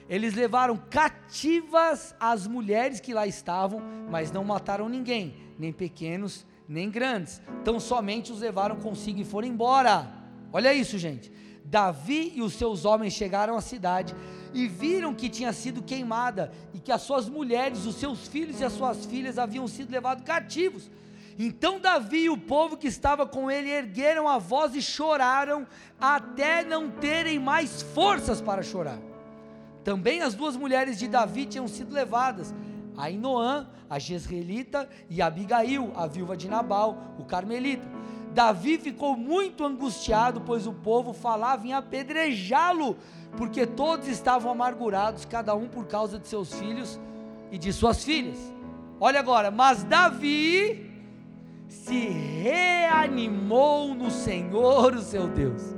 Eles 0.10 0.34
levaram 0.34 0.76
cativas 0.76 2.14
as 2.20 2.46
mulheres 2.46 3.00
que 3.00 3.14
lá 3.14 3.26
estavam, 3.26 3.82
mas 4.10 4.32
não 4.32 4.44
mataram 4.44 4.90
ninguém, 4.90 5.36
nem 5.62 5.72
pequenos, 5.72 6.46
nem 6.68 6.90
grandes. 6.90 7.40
Então 7.62 7.80
somente 7.80 8.32
os 8.32 8.40
levaram 8.40 8.76
consigo 8.78 9.22
e 9.22 9.24
foram 9.24 9.48
embora. 9.48 10.12
Olha 10.52 10.74
isso, 10.74 10.98
gente. 10.98 11.32
Davi 11.64 12.34
e 12.36 12.42
os 12.42 12.54
seus 12.54 12.84
homens 12.84 13.14
chegaram 13.14 13.56
à 13.56 13.62
cidade 13.62 14.16
e 14.54 14.68
viram 14.68 15.14
que 15.14 15.30
tinha 15.30 15.54
sido 15.54 15.84
queimada 15.84 16.52
e 16.74 16.80
que 16.80 16.92
as 16.92 17.04
suas 17.04 17.30
mulheres, 17.30 17.86
os 17.86 17.96
seus 17.96 18.28
filhos 18.28 18.60
e 18.60 18.66
as 18.66 18.74
suas 18.74 19.06
filhas 19.06 19.38
haviam 19.38 19.68
sido 19.68 19.92
levados 19.92 20.26
cativos. 20.26 20.90
Então 21.38 21.80
Davi 21.80 22.24
e 22.24 22.30
o 22.30 22.38
povo 22.38 22.76
que 22.76 22.88
estava 22.88 23.26
com 23.26 23.50
ele 23.50 23.70
ergueram 23.70 24.28
a 24.28 24.40
voz 24.40 24.76
e 24.76 24.82
choraram 24.82 25.68
até 26.00 26.64
não 26.64 26.90
terem 26.90 27.40
mais 27.40 27.82
forças 27.82 28.42
para 28.42 28.64
chorar. 28.64 29.00
Também 29.84 30.22
as 30.22 30.34
duas 30.34 30.58
mulheres 30.58 30.98
de 30.98 31.08
Davi 31.08 31.46
tinham 31.46 31.68
sido 31.68 31.94
levadas, 31.94 32.54
a 33.02 33.10
Inoã, 33.10 33.68
a 33.90 33.98
Jezreelita, 33.98 34.88
e 35.10 35.24
Abigail, 35.24 35.92
a 35.96 36.06
viúva 36.06 36.38
de 36.38 36.48
Nabal, 36.48 37.16
o 37.18 37.26
Carmelita. 37.26 37.90
Davi 38.32 38.78
ficou 38.78 39.18
muito 39.18 39.66
angustiado, 39.66 40.40
pois 40.42 40.68
o 40.68 40.72
povo 40.72 41.12
falava 41.12 41.66
em 41.66 41.74
apedrejá-lo, 41.74 42.96
porque 43.36 43.66
todos 43.66 44.08
estavam 44.08 44.52
amargurados, 44.52 45.26
cada 45.26 45.56
um 45.56 45.68
por 45.68 45.88
causa 45.88 46.20
de 46.20 46.28
seus 46.28 46.54
filhos 46.54 47.00
e 47.52 47.58
de 47.58 47.74
suas 47.74 48.04
filhas. 48.04 48.38
Olha 49.00 49.20
agora, 49.20 49.50
mas 49.50 49.84
Davi 49.84 50.88
se 51.68 52.08
reanimou 52.08 53.96
no 53.96 54.12
Senhor, 54.12 54.94
o 54.94 55.02
seu 55.02 55.28
Deus. 55.28 55.76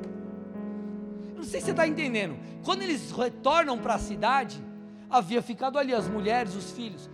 Não 1.38 1.43
sei 1.43 1.62
se 1.62 1.67
você 1.67 1.71
está 1.71 1.88
entendendo. 1.88 2.36
Quando 2.65 2.81
eles 2.81 3.12
retornam 3.12 3.77
para 3.77 3.95
a 3.95 3.99
cidade, 3.99 4.62
havia 5.09 5.41
ficado 5.41 5.77
ali 5.77 5.93
as 5.93 6.07
mulheres, 6.07 6.55
os 6.55 6.71
filhos. 6.71 7.09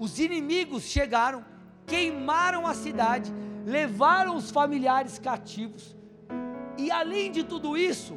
Os 0.00 0.18
inimigos 0.18 0.84
chegaram, 0.84 1.44
queimaram 1.86 2.66
a 2.66 2.72
cidade, 2.72 3.30
levaram 3.66 4.34
os 4.34 4.50
familiares 4.50 5.18
cativos. 5.18 5.94
E 6.78 6.90
além 6.90 7.30
de 7.30 7.44
tudo 7.44 7.76
isso, 7.76 8.16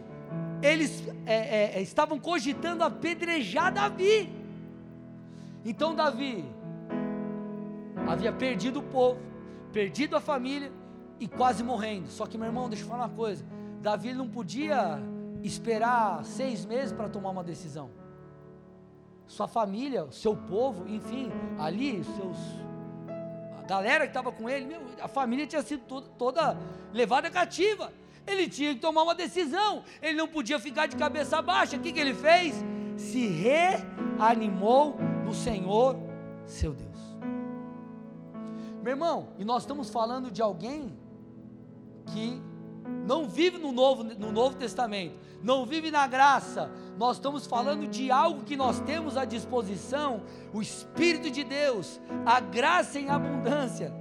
eles 0.61 1.03
é, 1.25 1.35
é, 1.35 1.79
é 1.79 1.81
estavam 1.81 2.17
cogitando 2.17 2.85
apedrejar 2.85 3.73
Davi. 3.73 4.31
Então 5.65 5.93
Davi 5.93 6.45
havia 8.07 8.31
perdido 8.31 8.79
o 8.79 8.83
povo, 8.83 9.19
perdido 9.73 10.15
a 10.15 10.21
família 10.21 10.71
e 11.19 11.27
quase 11.27 11.65
morrendo. 11.65 12.07
Só 12.07 12.25
que, 12.25 12.37
meu 12.37 12.47
irmão, 12.47 12.69
deixa 12.69 12.85
eu 12.85 12.87
falar 12.87 13.07
uma 13.07 13.15
coisa: 13.15 13.45
Davi 13.81 14.13
não 14.13 14.29
podia 14.29 15.01
esperar 15.43 16.23
seis 16.23 16.65
meses 16.65 16.93
para 16.93 17.09
tomar 17.09 17.31
uma 17.31 17.43
decisão. 17.43 17.89
Sua 19.27 19.47
família, 19.47 20.07
seu 20.11 20.35
povo, 20.35 20.87
enfim, 20.87 21.31
ali, 21.57 22.03
seus, 22.03 22.37
a 23.63 23.65
galera 23.65 24.03
que 24.03 24.09
estava 24.09 24.31
com 24.31 24.49
ele, 24.49 24.65
meu, 24.65 24.81
a 25.01 25.07
família 25.07 25.47
tinha 25.47 25.61
sido 25.61 25.83
toda, 25.87 26.07
toda 26.17 26.57
levada 26.91 27.29
cativa. 27.29 27.93
Ele 28.27 28.47
tinha 28.47 28.73
que 28.73 28.79
tomar 28.79 29.03
uma 29.03 29.15
decisão. 29.15 29.83
Ele 30.01 30.17
não 30.17 30.27
podia 30.27 30.59
ficar 30.59 30.87
de 30.87 30.97
cabeça 30.97 31.41
baixa. 31.41 31.77
O 31.77 31.79
que, 31.79 31.91
que 31.91 31.99
ele 31.99 32.13
fez? 32.13 32.55
Se 32.97 33.27
reanimou 33.27 34.97
no 35.25 35.33
Senhor, 35.33 35.97
seu 36.45 36.73
Deus. 36.73 36.93
Meu 38.81 38.91
irmão, 38.91 39.29
e 39.39 39.45
nós 39.45 39.63
estamos 39.63 39.89
falando 39.89 40.29
de 40.29 40.41
alguém 40.41 40.93
que 42.07 42.41
não 43.13 43.29
vive 43.29 43.59
no 43.59 43.71
Novo, 43.71 44.03
no 44.03 44.31
Novo 44.31 44.55
Testamento, 44.55 45.15
não 45.43 45.67
vive 45.67 45.91
na 45.91 46.07
graça. 46.07 46.71
Nós 46.97 47.17
estamos 47.17 47.45
falando 47.45 47.87
de 47.87 48.09
algo 48.09 48.43
que 48.43 48.57
nós 48.57 48.79
temos 48.79 49.15
à 49.15 49.23
disposição, 49.23 50.23
o 50.51 50.59
Espírito 50.59 51.29
de 51.29 51.43
Deus, 51.43 52.01
a 52.25 52.39
graça 52.39 52.99
em 52.99 53.09
abundância. 53.09 53.93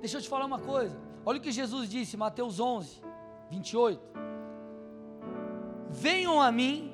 Deixa 0.00 0.16
eu 0.16 0.22
te 0.22 0.28
falar 0.28 0.46
uma 0.46 0.58
coisa. 0.58 0.98
Olha 1.24 1.38
o 1.38 1.40
que 1.40 1.52
Jesus 1.52 1.88
disse, 1.88 2.16
Mateus 2.16 2.58
11, 2.58 3.00
28. 3.50 4.00
Venham 5.90 6.40
a 6.40 6.50
mim, 6.50 6.92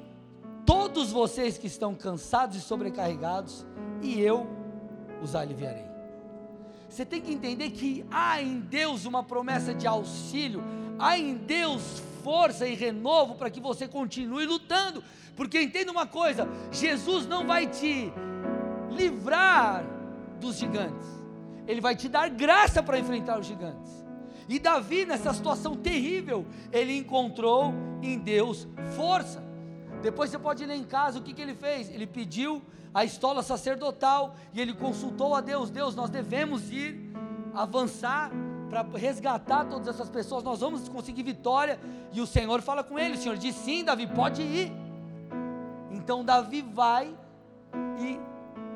todos 0.67 1.11
vocês 1.11 1.57
que 1.57 1.69
estão 1.69 1.95
cansados 1.95 2.57
e 2.57 2.61
sobrecarregados, 2.61 3.65
e 4.03 4.21
eu 4.21 4.47
os 5.23 5.35
aliviarei. 5.35 5.87
Você 6.89 7.05
tem 7.05 7.21
que 7.21 7.33
entender 7.33 7.71
que 7.71 8.05
há 8.11 8.41
em 8.41 8.61
Deus 8.61 9.05
uma 9.05 9.23
promessa 9.23 9.75
de 9.75 9.87
auxílio, 9.87 10.63
há 10.99 11.19
em 11.19 11.35
Deus 11.35 12.03
força 12.23 12.67
e 12.67 12.75
renovo 12.75 13.35
para 13.35 13.51
que 13.51 13.61
você 13.61 13.87
continue 13.87 14.47
lutando, 14.47 15.03
porque 15.37 15.61
entenda 15.61 15.93
uma 15.93 16.07
coisa: 16.07 16.49
Jesus 16.73 17.27
não 17.27 17.47
vai 17.47 17.67
te 17.67 18.13
livrar 18.91 19.85
dos 20.41 20.57
gigantes, 20.57 21.07
Ele 21.67 21.81
vai 21.81 21.95
te 21.95 22.09
dar 22.09 22.31
graça 22.31 22.83
para 22.83 22.99
enfrentar 22.99 23.39
os 23.39 23.47
gigantes. 23.47 24.07
E 24.49 24.59
Davi, 24.59 25.05
nessa 25.05 25.35
situação 25.35 25.75
terrível, 25.75 26.47
ele 26.73 26.97
encontrou 26.97 27.75
em 28.01 28.19
Deus 28.19 28.67
força. 28.95 29.46
Depois 30.07 30.31
você 30.31 30.39
pode 30.39 30.65
ler 30.65 30.77
em 30.77 30.85
casa 30.85 31.19
o 31.19 31.23
que, 31.23 31.33
que 31.35 31.43
ele 31.43 31.53
fez. 31.53 31.91
Ele 31.91 32.07
pediu 32.07 32.63
a 32.95 33.05
estola 33.05 33.43
sacerdotal 33.43 34.37
e 34.55 34.61
ele 34.61 34.73
consultou 34.73 35.35
a 35.35 35.41
Deus: 35.41 35.69
Deus, 35.69 35.97
nós 35.97 36.11
devemos 36.11 36.71
ir 36.71 37.13
avançar 37.53 38.31
para 38.71 38.83
resgatar 38.95 39.65
todas 39.65 39.89
essas 39.89 40.09
pessoas, 40.09 40.45
nós 40.45 40.61
vamos 40.61 40.89
conseguir 40.89 41.25
vitória. 41.25 41.81
E 42.13 42.21
o 42.21 42.27
Senhor 42.27 42.63
fala 42.63 42.85
com 42.85 42.97
ele: 42.97 43.17
O 43.17 43.19
Senhor 43.19 43.37
diz 43.37 43.57
sim, 43.57 43.83
Davi, 43.83 44.07
pode 44.07 44.43
ir. 44.43 44.71
Então 45.91 46.25
Davi 46.25 46.63
vai 46.63 47.13
e 47.99 48.21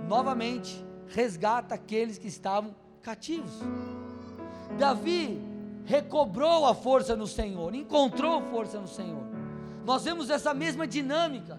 novamente 0.08 0.84
resgata 1.06 1.76
aqueles 1.76 2.18
que 2.18 2.26
estavam 2.26 2.74
cativos. 3.02 3.52
Davi 4.76 5.40
recobrou 5.84 6.66
a 6.66 6.74
força 6.74 7.14
no 7.14 7.28
Senhor, 7.28 7.72
encontrou 7.72 8.42
força 8.50 8.80
no 8.80 8.88
Senhor. 8.88 9.39
Nós 9.84 10.04
vemos 10.04 10.30
essa 10.30 10.52
mesma 10.52 10.86
dinâmica 10.86 11.58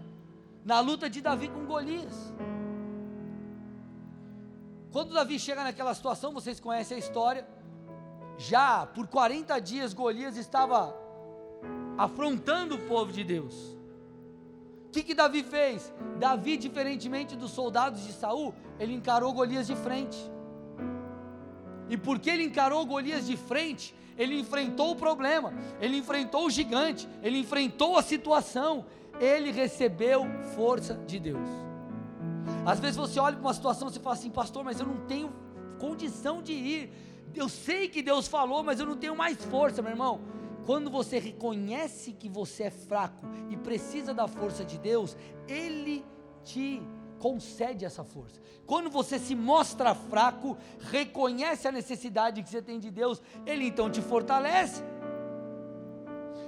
na 0.63 0.79
luta 0.79 1.09
de 1.09 1.21
Davi 1.21 1.47
com 1.47 1.65
Golias. 1.65 2.33
Quando 4.91 5.13
Davi 5.13 5.39
chega 5.39 5.63
naquela 5.63 5.93
situação, 5.93 6.33
vocês 6.33 6.59
conhecem 6.59 6.95
a 6.97 6.99
história. 6.99 7.47
Já 8.37 8.85
por 8.85 9.07
40 9.07 9.59
dias 9.59 9.93
Golias 9.93 10.35
estava 10.35 10.95
afrontando 11.97 12.75
o 12.75 12.79
povo 12.87 13.11
de 13.11 13.23
Deus. 13.23 13.55
O 14.87 14.91
que, 14.91 15.03
que 15.03 15.15
Davi 15.15 15.43
fez? 15.43 15.93
Davi, 16.19 16.57
diferentemente 16.57 17.35
dos 17.35 17.51
soldados 17.51 18.05
de 18.05 18.11
Saul, 18.11 18.53
ele 18.77 18.93
encarou 18.93 19.31
Golias 19.31 19.67
de 19.67 19.75
frente. 19.75 20.17
E 21.87 21.95
porque 21.97 22.29
ele 22.29 22.43
encarou 22.43 22.85
Golias 22.85 23.25
de 23.25 23.37
frente, 23.37 23.95
ele 24.21 24.39
enfrentou 24.39 24.91
o 24.91 24.95
problema, 24.95 25.51
ele 25.79 25.97
enfrentou 25.97 26.45
o 26.45 26.49
gigante, 26.49 27.09
ele 27.23 27.39
enfrentou 27.39 27.97
a 27.97 28.03
situação, 28.03 28.85
ele 29.19 29.51
recebeu 29.51 30.27
força 30.55 30.93
de 30.93 31.19
Deus. 31.19 31.49
Às 32.63 32.79
vezes 32.79 32.97
você 32.97 33.19
olha 33.19 33.35
para 33.35 33.47
uma 33.47 33.53
situação 33.53 33.87
e 33.87 33.93
fala 33.93 34.15
assim, 34.15 34.29
pastor, 34.29 34.63
mas 34.63 34.79
eu 34.79 34.85
não 34.85 34.97
tenho 35.07 35.33
condição 35.79 36.39
de 36.39 36.53
ir. 36.53 36.93
Eu 37.33 37.49
sei 37.49 37.87
que 37.87 38.03
Deus 38.03 38.27
falou, 38.27 38.63
mas 38.63 38.79
eu 38.79 38.85
não 38.85 38.95
tenho 38.95 39.15
mais 39.15 39.43
força, 39.43 39.81
meu 39.81 39.91
irmão. 39.91 40.21
Quando 40.67 40.91
você 40.91 41.17
reconhece 41.17 42.13
que 42.13 42.29
você 42.29 42.65
é 42.65 42.69
fraco 42.69 43.25
e 43.49 43.57
precisa 43.57 44.13
da 44.13 44.27
força 44.27 44.63
de 44.63 44.77
Deus, 44.77 45.17
Ele 45.47 46.05
te 46.43 46.79
concede 47.21 47.85
essa 47.85 48.03
força. 48.03 48.41
Quando 48.65 48.89
você 48.89 49.19
se 49.19 49.35
mostra 49.35 49.93
fraco, 49.93 50.57
reconhece 50.79 51.67
a 51.67 51.71
necessidade 51.71 52.41
que 52.41 52.49
você 52.49 52.61
tem 52.61 52.79
de 52.79 52.89
Deus, 52.89 53.21
Ele 53.45 53.67
então 53.67 53.89
te 53.89 54.01
fortalece. 54.01 54.81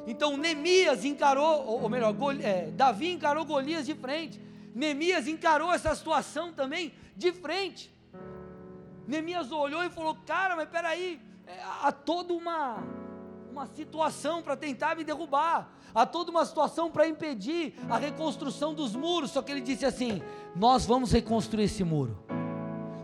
Então 0.08 0.36
Neemias 0.36 1.06
encarou, 1.06 1.66
ou, 1.66 1.88
melhor, 1.88 2.12
Gol, 2.14 2.32
é, 2.34 2.72
Davi 2.72 3.12
encarou 3.12 3.46
Golias 3.46 3.86
de 3.86 3.94
frente. 3.94 4.42
Neemias 4.74 5.28
encarou 5.28 5.72
essa 5.72 5.94
situação 5.96 6.52
também 6.52 6.94
de 7.16 7.32
frente. 7.32 7.94
Neemias 9.08 9.52
olhou 9.52 9.84
e 9.84 9.90
falou: 9.90 10.18
Cara, 10.26 10.56
mas 10.56 10.68
peraí, 10.68 11.22
é, 11.46 11.62
há 11.84 11.92
toda 11.92 12.34
uma, 12.34 12.84
uma 13.54 13.68
situação 13.68 14.42
para 14.42 14.58
tentar 14.58 14.96
me 14.96 15.04
derrubar 15.04 15.72
há 15.94 16.06
toda 16.06 16.32
uma 16.32 16.44
situação 16.44 16.90
para 16.90 17.08
impedir 17.08 17.76
a 17.88 17.98
reconstrução 17.98 18.74
dos 18.74 18.96
muros. 18.96 19.32
Só 19.32 19.42
que 19.42 19.52
ele 19.52 19.62
disse 19.62 19.86
assim: 19.86 20.22
Nós 20.56 20.86
vamos 20.86 21.12
reconstruir 21.12 21.66
esse 21.66 21.84
muro. 21.84 22.18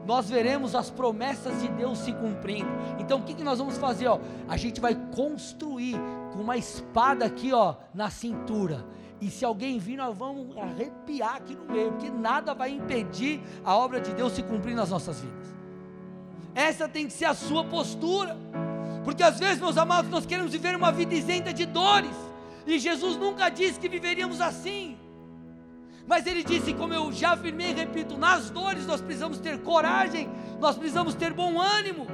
Nós 0.06 0.28
veremos 0.28 0.74
as 0.74 0.90
promessas 0.90 1.62
de 1.62 1.68
Deus 1.68 2.00
se 2.00 2.12
cumprindo. 2.12 2.70
Então 2.98 3.20
o 3.20 3.24
que, 3.24 3.36
que 3.36 3.44
nós 3.44 3.60
vamos 3.60 3.78
fazer? 3.78 4.08
Ó? 4.08 4.20
A 4.48 4.58
gente 4.58 4.82
vai 4.82 4.96
construir 5.16 5.96
com 6.34 6.40
uma 6.40 6.58
espada 6.58 7.26
aqui 7.26 7.54
ó, 7.54 7.76
na 7.94 8.10
cintura. 8.10 8.84
E 9.22 9.30
se 9.30 9.46
alguém 9.46 9.78
vir, 9.78 9.98
nós 9.98 10.18
vamos 10.18 10.58
arrepiar 10.58 11.36
aqui 11.36 11.54
no 11.54 11.66
meio, 11.66 11.92
porque 11.92 12.10
nada 12.10 12.56
vai 12.56 12.72
impedir 12.72 13.40
a 13.64 13.76
obra 13.76 14.02
de 14.02 14.12
Deus 14.14 14.34
se 14.34 14.42
cumprir 14.42 14.74
nas 14.74 14.90
nossas 14.90 15.20
vidas. 15.20 15.54
Essa 16.56 16.90
tem 16.90 17.06
que 17.06 17.14
ser 17.14 17.26
a 17.26 17.36
sua 17.36 17.64
postura. 17.64 18.36
Porque 19.10 19.24
às 19.24 19.40
vezes, 19.40 19.60
meus 19.60 19.76
amados, 19.76 20.12
nós 20.12 20.24
queremos 20.24 20.52
viver 20.52 20.76
uma 20.76 20.92
vida 20.92 21.16
isenta 21.16 21.52
de 21.52 21.66
dores. 21.66 22.16
E 22.68 22.78
Jesus 22.78 23.18
nunca 23.18 23.50
disse 23.50 23.80
que 23.80 23.90
viveríamos 23.90 24.40
assim. 24.40 25.00
Mas 26.06 26.28
ele 26.28 26.44
disse, 26.44 26.76
como 26.76 26.94
eu 26.94 27.12
já 27.12 27.32
afirmei 27.32 27.72
e 27.72 27.74
repito, 27.74 28.16
nas 28.20 28.52
dores 28.52 28.86
nós 28.86 29.02
precisamos 29.02 29.40
ter 29.40 29.64
coragem, 29.64 30.30
nós 30.60 30.78
precisamos 30.78 31.16
ter 31.16 31.34
bom 31.34 31.60
ânimo. 31.60 32.06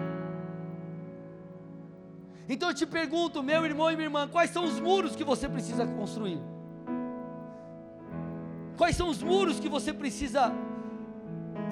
Então 2.47 2.69
eu 2.69 2.73
te 2.73 2.85
pergunto, 2.85 3.43
meu 3.43 3.65
irmão 3.65 3.91
e 3.91 3.95
minha 3.97 4.05
irmã, 4.05 4.29
quais 4.29 4.51
são 4.51 4.63
os 4.63 4.79
muros 4.79 5.17
que 5.17 5.23
você 5.25 5.49
precisa 5.49 5.85
construir? 5.85 6.39
Quais 8.77 8.95
são 8.95 9.09
os 9.09 9.21
muros 9.21 9.59
que 9.59 9.67
você 9.67 9.91
precisa 9.91 10.53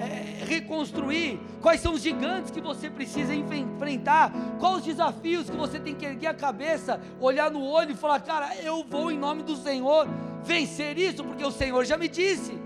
é, 0.00 0.44
reconstruir, 0.44 1.40
quais 1.60 1.80
são 1.80 1.94
os 1.94 2.02
gigantes 2.02 2.50
que 2.50 2.60
você 2.60 2.90
precisa 2.90 3.34
enfrentar, 3.34 4.32
quais 4.58 4.78
os 4.78 4.84
desafios 4.84 5.48
que 5.48 5.56
você 5.56 5.78
tem 5.78 5.94
que 5.94 6.04
erguer 6.04 6.28
a 6.28 6.34
cabeça, 6.34 7.00
olhar 7.20 7.50
no 7.50 7.62
olho 7.64 7.92
e 7.92 7.96
falar: 7.96 8.20
Cara, 8.20 8.56
eu 8.56 8.84
vou 8.84 9.10
em 9.10 9.18
nome 9.18 9.42
do 9.42 9.56
Senhor 9.56 10.06
vencer 10.42 10.98
isso, 10.98 11.24
porque 11.24 11.44
o 11.44 11.50
Senhor 11.50 11.84
já 11.84 11.96
me 11.96 12.08
disse. 12.08 12.58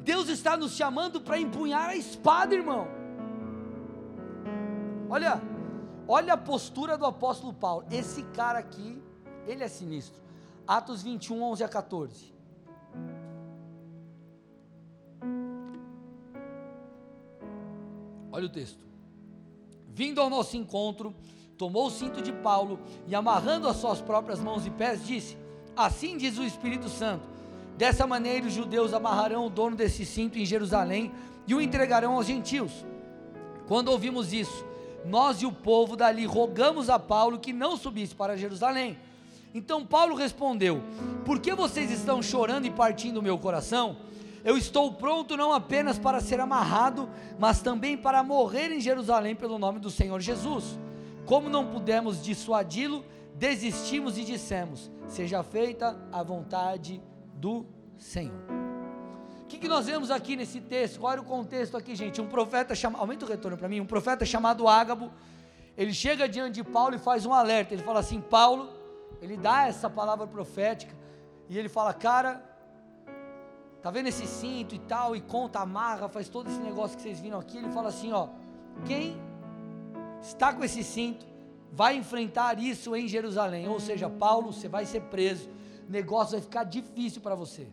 Deus 0.00 0.28
está 0.28 0.56
nos 0.56 0.72
chamando 0.72 1.20
para 1.20 1.38
empunhar 1.38 1.88
a 1.88 1.96
espada, 1.96 2.54
irmão. 2.54 2.86
Olha, 5.08 5.40
olha 6.06 6.34
a 6.34 6.36
postura 6.36 6.96
do 6.96 7.04
apóstolo 7.04 7.52
Paulo. 7.52 7.84
Esse 7.90 8.22
cara 8.22 8.58
aqui, 8.58 9.02
ele 9.46 9.64
é 9.64 9.68
sinistro. 9.68 10.20
Atos 10.66 11.02
21, 11.02 11.42
11 11.42 11.64
a 11.64 11.68
14. 11.68 12.35
Olha 18.36 18.44
o 18.44 18.50
texto. 18.50 18.78
Vindo 19.94 20.20
ao 20.20 20.28
nosso 20.28 20.58
encontro, 20.58 21.14
tomou 21.56 21.86
o 21.86 21.90
cinto 21.90 22.20
de 22.20 22.32
Paulo 22.32 22.78
e, 23.08 23.14
amarrando 23.14 23.66
as 23.66 23.78
suas 23.78 24.02
próprias 24.02 24.40
mãos 24.40 24.66
e 24.66 24.70
pés, 24.70 25.06
disse: 25.06 25.38
Assim 25.74 26.18
diz 26.18 26.36
o 26.36 26.44
Espírito 26.44 26.90
Santo: 26.90 27.26
Dessa 27.78 28.06
maneira 28.06 28.46
os 28.46 28.52
judeus 28.52 28.92
amarrarão 28.92 29.46
o 29.46 29.48
dono 29.48 29.74
desse 29.74 30.04
cinto 30.04 30.38
em 30.38 30.44
Jerusalém 30.44 31.12
e 31.46 31.54
o 31.54 31.62
entregarão 31.62 32.12
aos 32.12 32.26
gentios. 32.26 32.84
Quando 33.66 33.88
ouvimos 33.88 34.34
isso, 34.34 34.66
nós 35.06 35.40
e 35.40 35.46
o 35.46 35.52
povo 35.52 35.96
dali 35.96 36.26
rogamos 36.26 36.90
a 36.90 36.98
Paulo 36.98 37.38
que 37.38 37.54
não 37.54 37.74
subisse 37.74 38.14
para 38.14 38.36
Jerusalém. 38.36 38.98
Então 39.54 39.86
Paulo 39.86 40.14
respondeu: 40.14 40.82
Por 41.24 41.40
que 41.40 41.54
vocês 41.54 41.90
estão 41.90 42.22
chorando 42.22 42.66
e 42.66 42.70
partindo 42.70 43.16
o 43.16 43.22
meu 43.22 43.38
coração? 43.38 43.96
Eu 44.46 44.56
estou 44.56 44.92
pronto 44.92 45.36
não 45.36 45.52
apenas 45.52 45.98
para 45.98 46.20
ser 46.20 46.38
amarrado, 46.38 47.10
mas 47.36 47.60
também 47.60 47.98
para 47.98 48.22
morrer 48.22 48.70
em 48.70 48.80
Jerusalém 48.80 49.34
pelo 49.34 49.58
nome 49.58 49.80
do 49.80 49.90
Senhor 49.90 50.20
Jesus. 50.20 50.78
Como 51.24 51.48
não 51.48 51.66
pudemos 51.66 52.22
dissuadi-lo, 52.22 53.04
desistimos 53.34 54.16
e 54.16 54.22
dissemos: 54.24 54.88
Seja 55.08 55.42
feita 55.42 55.98
a 56.12 56.22
vontade 56.22 57.02
do 57.34 57.66
Senhor. 57.98 58.40
O 59.42 59.46
que, 59.46 59.58
que 59.58 59.66
nós 59.66 59.86
vemos 59.86 60.12
aqui 60.12 60.36
nesse 60.36 60.60
texto? 60.60 61.00
Qual 61.00 61.10
era 61.10 61.20
o 61.20 61.24
contexto 61.24 61.76
aqui, 61.76 61.96
gente? 61.96 62.20
Um 62.20 62.28
profeta 62.28 62.72
chamado, 62.72 63.00
aumenta 63.00 63.24
o 63.24 63.28
retorno 63.28 63.58
para 63.58 63.68
mim, 63.68 63.80
um 63.80 63.86
profeta 63.86 64.24
chamado 64.24 64.68
Ágabo, 64.68 65.10
ele 65.76 65.92
chega 65.92 66.28
diante 66.28 66.54
de 66.54 66.62
Paulo 66.62 66.94
e 66.94 66.98
faz 67.00 67.26
um 67.26 67.32
alerta, 67.32 67.74
ele 67.74 67.82
fala 67.82 67.98
assim, 67.98 68.20
Paulo, 68.20 68.68
ele 69.20 69.36
dá 69.36 69.66
essa 69.66 69.90
palavra 69.90 70.24
profética, 70.24 70.94
e 71.48 71.58
ele 71.58 71.68
fala, 71.68 71.92
cara, 71.92 72.45
Tá 73.86 73.92
vendo 73.92 74.08
esse 74.08 74.26
cinto 74.26 74.74
e 74.74 74.80
tal, 74.80 75.14
e 75.14 75.20
conta, 75.20 75.60
amarra, 75.60 76.08
faz 76.08 76.28
todo 76.28 76.50
esse 76.50 76.58
negócio 76.58 76.96
que 76.96 77.04
vocês 77.04 77.20
viram 77.20 77.38
aqui. 77.38 77.56
Ele 77.56 77.68
fala 77.68 77.90
assim: 77.90 78.10
ó, 78.10 78.30
quem 78.84 79.16
está 80.20 80.52
com 80.52 80.64
esse 80.64 80.82
cinto 80.82 81.24
vai 81.70 81.96
enfrentar 81.96 82.58
isso 82.58 82.96
em 82.96 83.06
Jerusalém. 83.06 83.68
Ou 83.68 83.78
seja, 83.78 84.10
Paulo, 84.10 84.52
você 84.52 84.66
vai 84.66 84.84
ser 84.84 85.02
preso, 85.02 85.48
o 85.88 85.92
negócio 85.92 86.32
vai 86.32 86.40
ficar 86.40 86.64
difícil 86.64 87.22
para 87.22 87.36
você. 87.36 87.68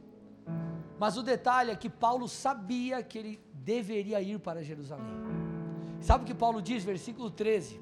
Mas 1.00 1.18
o 1.18 1.24
detalhe 1.24 1.72
é 1.72 1.76
que 1.76 1.90
Paulo 1.90 2.28
sabia 2.28 3.02
que 3.02 3.18
ele 3.18 3.42
deveria 3.52 4.22
ir 4.22 4.38
para 4.38 4.62
Jerusalém. 4.62 5.16
Sabe 6.00 6.26
o 6.26 6.28
que 6.28 6.36
Paulo 6.36 6.62
diz, 6.62 6.84
versículo 6.84 7.32
13? 7.32 7.82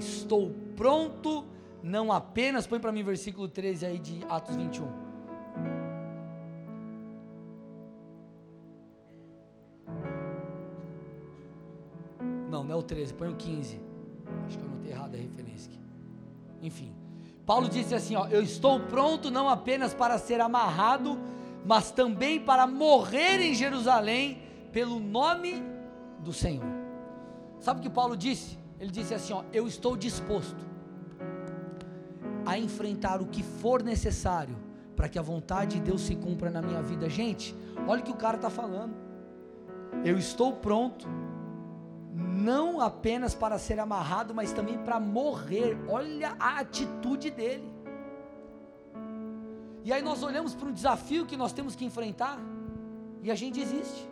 Estou 0.00 0.52
pronto, 0.74 1.44
não 1.80 2.10
apenas, 2.10 2.66
põe 2.66 2.80
para 2.80 2.90
mim 2.90 3.04
versículo 3.04 3.46
13 3.46 3.86
aí 3.86 4.00
de 4.00 4.20
Atos 4.28 4.56
21 4.56 5.07
13, 12.88 13.14
põe 13.14 13.28
o 13.28 13.36
15. 13.36 13.80
Acho 14.46 14.58
que 14.58 14.64
eu 14.64 14.68
anotei 14.68 14.90
errado 14.90 15.14
a 15.14 15.18
referência 15.18 15.70
aqui. 15.70 15.80
Enfim. 16.62 16.92
Paulo 17.46 17.68
disse 17.68 17.94
assim: 17.94 18.16
ó, 18.16 18.26
Eu 18.26 18.42
estou 18.42 18.80
pronto 18.80 19.30
não 19.30 19.48
apenas 19.48 19.94
para 19.94 20.18
ser 20.18 20.40
amarrado, 20.40 21.18
mas 21.64 21.90
também 21.90 22.40
para 22.40 22.66
morrer 22.66 23.40
em 23.40 23.54
Jerusalém 23.54 24.42
pelo 24.72 24.98
nome 24.98 25.62
do 26.20 26.32
Senhor. 26.32 26.66
Sabe 27.60 27.80
o 27.80 27.82
que 27.82 27.90
Paulo 27.90 28.16
disse? 28.16 28.58
Ele 28.80 28.90
disse 28.90 29.14
assim: 29.14 29.32
ó, 29.32 29.44
Eu 29.52 29.68
estou 29.68 29.96
disposto 29.96 30.66
a 32.44 32.58
enfrentar 32.58 33.20
o 33.20 33.26
que 33.26 33.42
for 33.42 33.82
necessário 33.82 34.56
para 34.96 35.08
que 35.08 35.18
a 35.18 35.22
vontade 35.22 35.76
de 35.76 35.82
Deus 35.82 36.00
se 36.00 36.16
cumpra 36.16 36.50
na 36.50 36.60
minha 36.60 36.82
vida. 36.82 37.08
Gente, 37.08 37.54
olha 37.86 38.00
o 38.00 38.04
que 38.04 38.10
o 38.10 38.16
cara 38.16 38.36
está 38.36 38.50
falando. 38.50 38.94
Eu 40.04 40.18
estou 40.18 40.54
pronto 40.54 41.08
não 42.14 42.80
apenas 42.80 43.34
para 43.34 43.58
ser 43.58 43.78
amarrado, 43.78 44.34
mas 44.34 44.52
também 44.52 44.78
para 44.78 44.98
morrer. 44.98 45.78
Olha 45.88 46.36
a 46.38 46.60
atitude 46.60 47.30
dele. 47.30 47.72
E 49.84 49.92
aí 49.92 50.02
nós 50.02 50.22
olhamos 50.22 50.54
para 50.54 50.68
um 50.68 50.72
desafio 50.72 51.26
que 51.26 51.36
nós 51.36 51.52
temos 51.52 51.74
que 51.74 51.84
enfrentar 51.84 52.38
e 53.22 53.30
a 53.30 53.34
gente 53.34 53.54
desiste. 53.54 54.08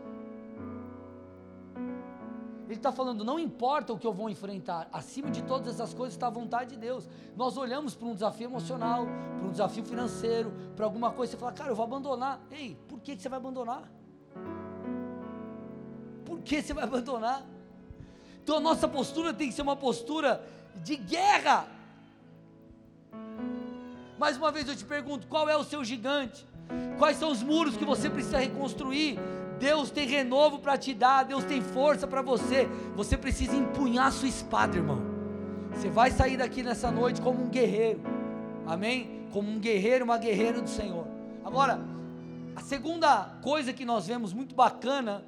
Ele 2.66 2.74
está 2.74 2.90
falando, 2.90 3.24
não 3.24 3.38
importa 3.38 3.92
o 3.92 3.98
que 3.98 4.06
eu 4.06 4.12
vou 4.12 4.28
enfrentar, 4.28 4.88
acima 4.92 5.30
de 5.30 5.42
todas 5.42 5.74
essas 5.74 5.94
coisas 5.94 6.14
está 6.14 6.26
a 6.26 6.30
vontade 6.30 6.70
de 6.70 6.76
Deus. 6.76 7.08
Nós 7.36 7.56
olhamos 7.56 7.94
para 7.94 8.08
um 8.08 8.14
desafio 8.14 8.46
emocional, 8.46 9.06
para 9.38 9.46
um 9.46 9.52
desafio 9.52 9.84
financeiro, 9.84 10.52
para 10.74 10.84
alguma 10.84 11.12
coisa, 11.12 11.32
você 11.32 11.38
fala, 11.38 11.52
cara, 11.52 11.70
eu 11.70 11.76
vou 11.76 11.84
abandonar. 11.84 12.40
Ei, 12.50 12.76
por 12.88 12.98
que, 13.00 13.14
que 13.14 13.22
você 13.22 13.28
vai 13.28 13.38
abandonar? 13.38 13.88
Por 16.24 16.40
que 16.40 16.60
você 16.60 16.74
vai 16.74 16.84
abandonar? 16.84 17.46
Então 18.46 18.58
a 18.58 18.60
nossa 18.60 18.86
postura 18.86 19.34
tem 19.34 19.48
que 19.48 19.54
ser 19.54 19.62
uma 19.62 19.74
postura 19.74 20.40
de 20.76 20.94
guerra. 20.94 21.66
Mais 24.16 24.36
uma 24.36 24.52
vez 24.52 24.68
eu 24.68 24.76
te 24.76 24.84
pergunto: 24.84 25.26
qual 25.26 25.48
é 25.48 25.56
o 25.56 25.64
seu 25.64 25.82
gigante? 25.84 26.46
Quais 26.96 27.16
são 27.16 27.32
os 27.32 27.42
muros 27.42 27.76
que 27.76 27.84
você 27.84 28.08
precisa 28.08 28.38
reconstruir? 28.38 29.18
Deus 29.58 29.90
tem 29.90 30.06
renovo 30.06 30.60
para 30.60 30.78
te 30.78 30.94
dar, 30.94 31.24
Deus 31.24 31.42
tem 31.42 31.60
força 31.60 32.06
para 32.06 32.22
você. 32.22 32.68
Você 32.94 33.16
precisa 33.16 33.56
empunhar 33.56 34.12
sua 34.12 34.28
espada, 34.28 34.76
irmão. 34.76 35.02
Você 35.72 35.90
vai 35.90 36.12
sair 36.12 36.36
daqui 36.36 36.62
nessa 36.62 36.88
noite 36.88 37.20
como 37.20 37.42
um 37.42 37.48
guerreiro, 37.48 38.00
amém? 38.64 39.26
Como 39.32 39.50
um 39.50 39.58
guerreiro, 39.58 40.04
uma 40.04 40.18
guerreira 40.18 40.62
do 40.62 40.70
Senhor. 40.70 41.04
Agora, 41.44 41.80
a 42.54 42.60
segunda 42.60 43.24
coisa 43.42 43.72
que 43.72 43.84
nós 43.84 44.06
vemos 44.06 44.32
muito 44.32 44.54
bacana 44.54 45.24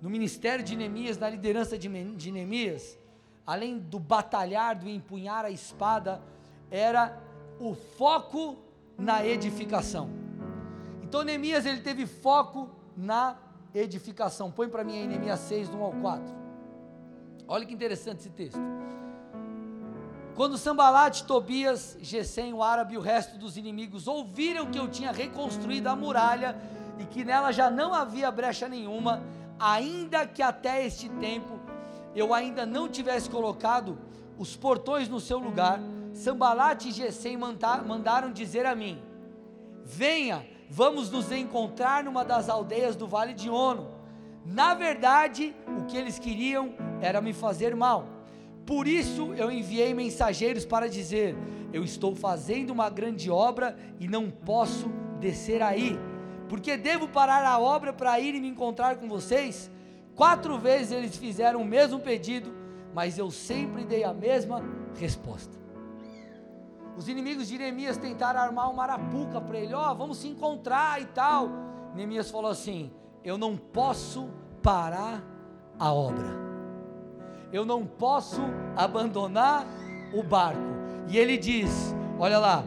no 0.00 0.10
ministério 0.10 0.64
de 0.64 0.76
Neemias, 0.76 1.18
na 1.18 1.28
liderança 1.28 1.78
de, 1.78 1.88
Neemias, 1.88 2.98
além 3.46 3.78
do 3.78 3.98
batalhar, 3.98 4.76
do 4.76 4.88
empunhar 4.88 5.44
a 5.44 5.50
espada, 5.50 6.20
era 6.70 7.18
o 7.58 7.74
foco 7.74 8.56
na 8.98 9.24
edificação. 9.24 10.10
Então 11.02 11.22
Neemias 11.22 11.64
ele 11.64 11.80
teve 11.80 12.06
foco 12.06 12.68
na 12.96 13.36
edificação. 13.74 14.50
Põe 14.50 14.68
para 14.68 14.84
mim 14.84 14.98
aí 14.98 15.06
Neemias 15.06 15.40
6, 15.40 15.68
do 15.68 15.78
1 15.78 15.82
ao 15.82 15.92
4. 15.92 16.34
Olha 17.48 17.64
que 17.64 17.72
interessante 17.72 18.20
esse 18.20 18.30
texto. 18.30 18.58
Quando 20.34 20.58
Sambalate, 20.58 21.24
Tobias, 21.24 21.96
Gesem, 22.02 22.52
o 22.52 22.62
árabe 22.62 22.94
e 22.94 22.98
o 22.98 23.00
resto 23.00 23.38
dos 23.38 23.56
inimigos 23.56 24.06
ouviram 24.06 24.66
que 24.66 24.78
eu 24.78 24.86
tinha 24.86 25.10
reconstruído 25.10 25.86
a 25.86 25.96
muralha 25.96 26.54
e 26.98 27.06
que 27.06 27.24
nela 27.24 27.52
já 27.52 27.70
não 27.70 27.94
havia 27.94 28.30
brecha 28.30 28.68
nenhuma, 28.68 29.22
ainda 29.58 30.26
que 30.26 30.42
até 30.42 30.84
este 30.84 31.08
tempo 31.08 31.58
eu 32.14 32.32
ainda 32.32 32.64
não 32.64 32.88
tivesse 32.88 33.28
colocado 33.28 33.98
os 34.38 34.56
portões 34.56 35.08
no 35.08 35.20
seu 35.20 35.38
lugar, 35.38 35.80
Sambalat 36.12 36.86
e 36.86 36.92
Gesem 36.92 37.36
mandaram 37.36 38.32
dizer 38.32 38.66
a 38.66 38.74
mim: 38.74 39.02
Venha, 39.84 40.46
vamos 40.68 41.10
nos 41.10 41.30
encontrar 41.30 42.02
numa 42.04 42.24
das 42.24 42.48
aldeias 42.48 42.96
do 42.96 43.06
vale 43.06 43.34
de 43.34 43.50
Ono. 43.50 43.94
Na 44.44 44.74
verdade, 44.74 45.54
o 45.78 45.84
que 45.84 45.96
eles 45.96 46.18
queriam 46.18 46.74
era 47.00 47.20
me 47.20 47.32
fazer 47.32 47.74
mal. 47.74 48.06
Por 48.64 48.86
isso 48.88 49.34
eu 49.34 49.50
enviei 49.50 49.92
mensageiros 49.92 50.64
para 50.64 50.88
dizer: 50.88 51.36
Eu 51.72 51.84
estou 51.84 52.14
fazendo 52.14 52.70
uma 52.70 52.88
grande 52.88 53.30
obra 53.30 53.76
e 54.00 54.08
não 54.08 54.30
posso 54.30 54.88
descer 55.20 55.62
aí 55.62 55.98
porque 56.48 56.76
devo 56.76 57.08
parar 57.08 57.44
a 57.44 57.58
obra 57.58 57.92
para 57.92 58.18
ir 58.20 58.34
e 58.34 58.40
me 58.40 58.48
encontrar 58.48 58.96
com 58.96 59.08
vocês? 59.08 59.70
Quatro 60.14 60.58
vezes 60.58 60.92
eles 60.92 61.16
fizeram 61.16 61.60
o 61.60 61.64
mesmo 61.64 62.00
pedido, 62.00 62.52
mas 62.94 63.18
eu 63.18 63.30
sempre 63.30 63.84
dei 63.84 64.04
a 64.04 64.14
mesma 64.14 64.62
resposta. 64.98 65.54
Os 66.96 67.08
inimigos 67.08 67.48
de 67.48 67.58
Neemias 67.58 67.98
tentaram 67.98 68.40
armar 68.40 68.70
uma 68.70 68.82
arapuca 68.82 69.38
para 69.40 69.58
ele, 69.58 69.74
ó, 69.74 69.92
oh, 69.92 69.94
vamos 69.94 70.16
se 70.16 70.28
encontrar 70.28 71.00
e 71.02 71.04
tal. 71.06 71.50
Neemias 71.94 72.30
falou 72.30 72.50
assim: 72.50 72.90
Eu 73.22 73.36
não 73.36 73.56
posso 73.56 74.30
parar 74.62 75.22
a 75.78 75.92
obra, 75.92 76.28
eu 77.52 77.66
não 77.66 77.84
posso 77.84 78.40
abandonar 78.74 79.66
o 80.14 80.22
barco. 80.22 80.76
E 81.08 81.18
ele 81.18 81.36
diz: 81.36 81.94
Olha 82.18 82.38
lá, 82.38 82.64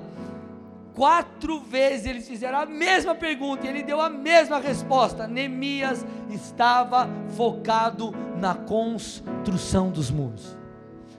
Quatro 0.93 1.59
vezes 1.59 2.05
eles 2.05 2.27
fizeram 2.27 2.59
a 2.59 2.65
mesma 2.65 3.15
pergunta 3.15 3.65
e 3.65 3.69
ele 3.69 3.83
deu 3.83 4.01
a 4.01 4.09
mesma 4.09 4.59
resposta. 4.59 5.27
Neemias 5.27 6.05
estava 6.29 7.07
focado 7.35 8.11
na 8.35 8.55
construção 8.55 9.89
dos 9.89 10.11
muros. 10.11 10.57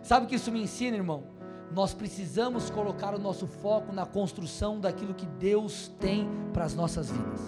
Sabe 0.02 0.26
o 0.26 0.28
que 0.28 0.36
isso 0.36 0.50
me 0.50 0.62
ensina, 0.62 0.96
irmão? 0.96 1.24
Nós 1.72 1.94
precisamos 1.94 2.68
colocar 2.68 3.14
o 3.14 3.18
nosso 3.18 3.46
foco 3.46 3.92
na 3.92 4.04
construção 4.04 4.80
daquilo 4.80 5.14
que 5.14 5.26
Deus 5.26 5.88
tem 6.00 6.28
para 6.52 6.64
as 6.64 6.74
nossas 6.74 7.10
vidas. 7.10 7.40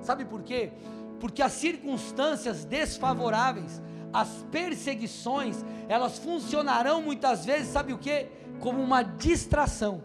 Sabe 0.00 0.24
por 0.24 0.42
quê? 0.42 0.72
Porque 1.20 1.42
as 1.42 1.52
circunstâncias 1.52 2.64
desfavoráveis, 2.64 3.82
as 4.12 4.44
perseguições, 4.50 5.64
elas 5.88 6.18
funcionarão 6.18 7.02
muitas 7.02 7.44
vezes, 7.44 7.68
sabe 7.68 7.92
o 7.92 7.98
que? 7.98 8.28
Como 8.60 8.82
uma 8.82 9.02
distração. 9.02 10.02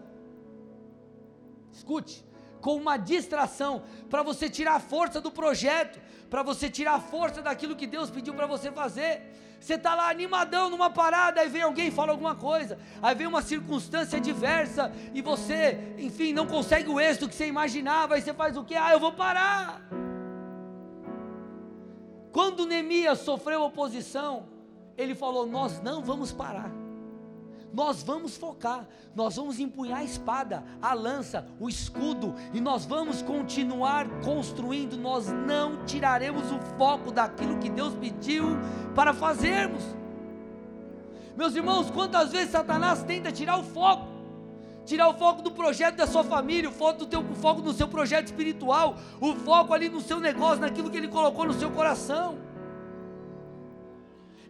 Escute, 1.78 2.24
como 2.60 2.80
uma 2.82 2.96
distração 2.96 3.82
para 4.10 4.22
você 4.22 4.48
tirar 4.50 4.74
a 4.74 4.80
força 4.80 5.20
do 5.20 5.30
projeto, 5.30 6.00
para 6.28 6.42
você 6.42 6.68
tirar 6.68 6.94
a 6.94 7.00
força 7.00 7.40
daquilo 7.40 7.76
que 7.76 7.86
Deus 7.86 8.10
pediu 8.10 8.34
para 8.34 8.46
você 8.46 8.70
fazer. 8.70 9.22
Você 9.60 9.74
está 9.74 9.94
lá 9.94 10.08
animadão 10.08 10.70
numa 10.70 10.90
parada, 10.90 11.40
aí 11.40 11.48
vem 11.48 11.62
alguém 11.62 11.88
e 11.88 11.90
fala 11.90 12.12
alguma 12.12 12.34
coisa, 12.34 12.78
aí 13.02 13.14
vem 13.14 13.26
uma 13.26 13.42
circunstância 13.42 14.20
diversa 14.20 14.92
e 15.12 15.20
você, 15.20 15.94
enfim, 15.98 16.32
não 16.32 16.46
consegue 16.46 16.88
o 16.88 17.00
êxito 17.00 17.28
que 17.28 17.34
você 17.34 17.46
imaginava, 17.46 18.14
aí 18.14 18.22
você 18.22 18.32
faz 18.32 18.56
o 18.56 18.64
que? 18.64 18.76
Ah, 18.76 18.92
eu 18.92 19.00
vou 19.00 19.12
parar. 19.12 19.82
Quando 22.30 22.66
Neemias 22.66 23.20
sofreu 23.20 23.62
oposição, 23.62 24.48
ele 24.96 25.14
falou: 25.14 25.46
Nós 25.46 25.80
não 25.80 26.02
vamos 26.02 26.32
parar. 26.32 26.87
Nós 27.72 28.02
vamos 28.02 28.36
focar, 28.36 28.86
nós 29.14 29.36
vamos 29.36 29.58
empunhar 29.60 29.98
a 29.98 30.04
espada, 30.04 30.64
a 30.80 30.94
lança, 30.94 31.46
o 31.60 31.68
escudo, 31.68 32.34
e 32.52 32.60
nós 32.60 32.86
vamos 32.86 33.20
continuar 33.22 34.08
construindo. 34.20 34.96
Nós 34.96 35.28
não 35.28 35.84
tiraremos 35.84 36.50
o 36.50 36.58
foco 36.78 37.10
daquilo 37.10 37.58
que 37.58 37.68
Deus 37.68 37.94
pediu 37.94 38.44
para 38.94 39.12
fazermos. 39.12 39.82
Meus 41.36 41.54
irmãos, 41.54 41.90
quantas 41.90 42.32
vezes 42.32 42.50
Satanás 42.50 43.02
tenta 43.02 43.30
tirar 43.30 43.58
o 43.58 43.62
foco? 43.62 44.18
tirar 44.88 45.06
o 45.10 45.14
foco 45.14 45.42
do 45.42 45.50
projeto 45.50 45.96
da 45.96 46.06
sua 46.06 46.24
família, 46.24 46.70
o 46.70 46.72
foco, 46.72 47.00
do 47.00 47.06
teu, 47.06 47.20
o 47.20 47.34
foco 47.34 47.60
no 47.60 47.74
seu 47.74 47.86
projeto 47.86 48.28
espiritual, 48.28 48.96
o 49.20 49.34
foco 49.34 49.74
ali 49.74 49.90
no 49.90 50.00
seu 50.00 50.18
negócio, 50.18 50.60
naquilo 50.60 50.88
que 50.90 50.96
ele 50.96 51.08
colocou 51.08 51.44
no 51.44 51.52
seu 51.52 51.70
coração. 51.70 52.38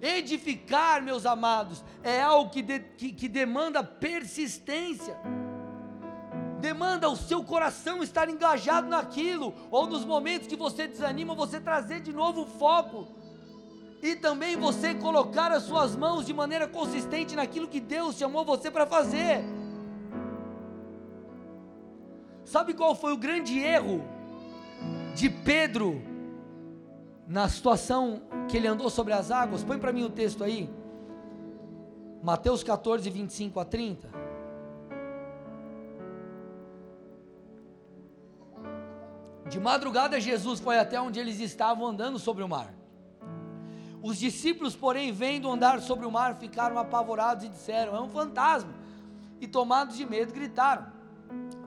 Edificar, 0.01 1.03
meus 1.03 1.27
amados, 1.27 1.85
é 2.03 2.21
algo 2.21 2.51
que, 2.51 2.63
de, 2.63 2.79
que, 2.79 3.13
que 3.13 3.29
demanda 3.29 3.83
persistência 3.83 5.17
demanda 6.59 7.09
o 7.09 7.17
seu 7.17 7.43
coração 7.45 8.03
estar 8.03 8.29
engajado 8.29 8.89
naquilo, 8.89 9.55
ou 9.71 9.87
nos 9.87 10.05
momentos 10.05 10.49
que 10.49 10.57
você 10.57 10.89
desanima, 10.89 11.35
você 11.35 11.61
trazer 11.61 12.01
de 12.01 12.13
novo 12.13 12.43
o 12.43 12.47
foco, 12.47 13.09
e 14.03 14.15
também 14.17 14.57
você 14.57 14.95
colocar 14.95 15.51
as 15.51 15.65
suas 15.65 15.97
mãos 15.97 16.27
de 16.27 16.33
maneira 16.33 16.69
consistente 16.69 17.35
naquilo 17.35 17.69
que 17.69 17.81
Deus 17.81 18.17
chamou 18.17 18.45
você 18.45 18.71
para 18.71 18.87
fazer. 18.87 19.45
Sabe 22.45 22.75
qual 22.75 22.95
foi 22.95 23.13
o 23.13 23.17
grande 23.17 23.59
erro 23.59 24.03
de 25.15 25.29
Pedro 25.29 26.01
na 27.29 27.47
situação 27.47 28.23
que 28.49 28.57
ele 28.57 28.67
andou 28.67 28.89
sobre 28.89 29.13
as 29.13 29.31
águas? 29.31 29.63
Põe 29.63 29.79
para 29.79 29.93
mim 29.93 30.03
o 30.03 30.11
texto 30.11 30.43
aí. 30.43 30.69
Mateus 32.23 32.65
14, 32.65 33.09
25 33.11 33.61
a 33.61 33.65
30. 33.67 34.09
De 39.49 39.61
madrugada, 39.61 40.19
Jesus 40.19 40.59
foi 40.59 40.79
até 40.79 41.01
onde 41.01 41.21
eles 41.21 41.39
estavam 41.39 41.87
andando 41.87 42.19
sobre 42.19 42.43
o 42.43 42.49
mar. 42.49 42.75
Os 44.03 44.19
discípulos, 44.19 44.75
porém, 44.75 45.13
vendo 45.13 45.51
andar 45.51 45.81
sobre 45.81 46.07
o 46.07 46.11
mar, 46.11 46.37
ficaram 46.37 46.79
apavorados 46.79 47.45
e 47.45 47.49
disseram: 47.49 47.95
É 47.95 48.01
um 48.01 48.09
fantasma. 48.09 48.73
E 49.41 49.47
tomados 49.47 49.97
de 49.97 50.07
medo, 50.07 50.33
gritaram. 50.33 50.87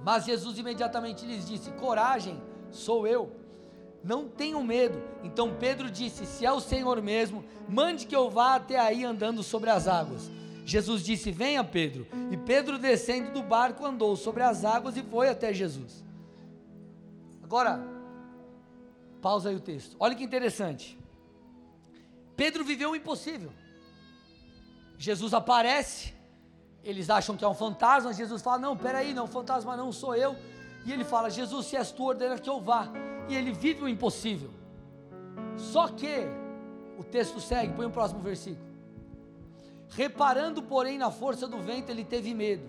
Mas 0.04 0.26
Jesus 0.26 0.58
imediatamente 0.58 1.26
lhes 1.26 1.47
disse: 1.47 1.71
Coragem, 1.71 2.41
sou 2.71 3.06
eu. 3.06 3.40
Não 4.04 4.28
tenham 4.28 4.64
medo. 4.64 5.02
Então 5.24 5.56
Pedro 5.60 5.90
disse: 5.90 6.26
Se 6.26 6.46
é 6.46 6.52
o 6.52 6.60
Senhor 6.60 7.02
mesmo, 7.02 7.44
mande 7.68 8.06
que 8.06 8.16
eu 8.16 8.30
vá 8.30 8.56
até 8.56 8.80
aí 8.80 9.04
andando 9.04 9.44
sobre 9.44 9.70
as 9.70 9.88
águas. 9.88 10.30
Jesus 10.66 11.04
disse: 11.04 11.32
Venha, 11.32 11.64
Pedro. 11.64 12.08
E 12.32 12.38
Pedro, 12.38 12.78
descendo 12.78 13.32
do 13.32 13.44
barco, 13.44 13.86
andou 13.86 14.16
sobre 14.16 14.44
as 14.44 14.66
águas 14.66 14.98
e 14.98 15.04
foi 15.04 15.30
até 15.30 15.54
Jesus. 15.54 16.04
Agora, 17.44 17.84
pausa 19.22 19.50
aí 19.50 19.56
o 19.56 19.60
texto. 19.60 19.96
Olha 20.00 20.16
que 20.16 20.24
interessante. 20.24 20.98
Pedro 22.36 22.64
viveu 22.64 22.92
o 22.92 22.96
impossível. 22.96 23.52
Jesus 24.98 25.34
aparece 25.34 26.14
eles 26.84 27.10
acham 27.10 27.38
que 27.38 27.46
é 27.46 27.48
um 27.48 27.54
fantasma, 27.54 28.14
Jesus 28.14 28.42
fala: 28.42 28.58
Não, 28.58 28.76
peraí, 28.76 29.14
não, 29.14 29.28
fantasma 29.28 29.78
não 29.78 29.92
sou 29.92 30.16
eu. 30.16 30.36
E 30.86 30.92
ele 30.92 31.04
fala: 31.04 31.30
Jesus, 31.30 31.68
se 31.68 31.78
és 31.78 31.92
tu, 31.92 32.04
ordena 32.04 32.38
que 32.40 32.50
eu 32.50 32.60
vá. 32.60 32.88
E 33.28 33.36
ele 33.36 33.52
vive 33.52 33.84
o 33.84 33.88
impossível. 33.88 34.50
Só 35.56 35.88
que, 35.88 36.28
o 36.98 37.04
texto 37.04 37.40
segue, 37.40 37.74
põe 37.74 37.86
o 37.86 37.92
próximo 37.92 38.22
versículo. 38.22 38.66
Reparando, 39.90 40.64
porém, 40.64 40.98
na 40.98 41.12
força 41.12 41.48
do 41.48 41.60
vento, 41.60 41.90
ele 41.90 42.04
teve 42.04 42.34
medo. 42.34 42.64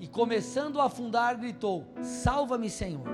E 0.00 0.06
começando 0.06 0.80
a 0.80 0.84
afundar, 0.84 1.38
gritou: 1.38 1.86
Salva-me, 2.02 2.70
Senhor. 2.70 3.06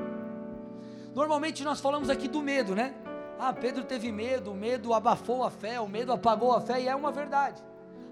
Normalmente 1.15 1.63
nós 1.63 1.81
falamos 1.81 2.09
aqui 2.09 2.29
do 2.29 2.41
medo, 2.41 2.75
né? 2.75 2.95
Ah, 3.39 3.53
Pedro 3.53 3.85
teve 3.85 4.11
medo, 4.13 4.53
o 4.53 4.55
medo 4.55 4.95
abafou 4.95 5.45
a 5.45 5.51
fé, 5.51 5.81
o 5.81 5.89
medo 5.89 6.13
apagou 6.13 6.55
a 6.55 6.61
fé, 6.61 6.81
e 6.81 6.89
é 6.89 6.95
uma 6.95 7.11
verdade. 7.11 7.63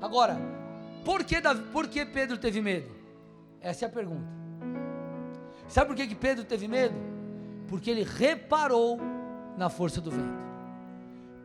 Agora, 0.01 0.37
por 1.05 1.25
que, 1.25 1.37
por 1.73 1.89
que 1.89 2.05
Pedro 2.05 2.37
teve 2.37 2.61
medo? 2.61 2.91
Essa 3.61 3.85
é 3.85 3.89
a 3.89 3.91
pergunta. 3.91 4.27
Sabe 5.69 5.87
por 5.87 5.97
que, 5.97 6.07
que 6.09 6.15
Pedro 6.15 6.45
teve 6.45 6.67
medo? 6.67 6.95
Porque 7.71 7.91
ele 7.91 8.03
reparou 8.03 9.01
na 9.57 9.71
força 9.71 10.01
do 10.01 10.11
vento. 10.11 10.51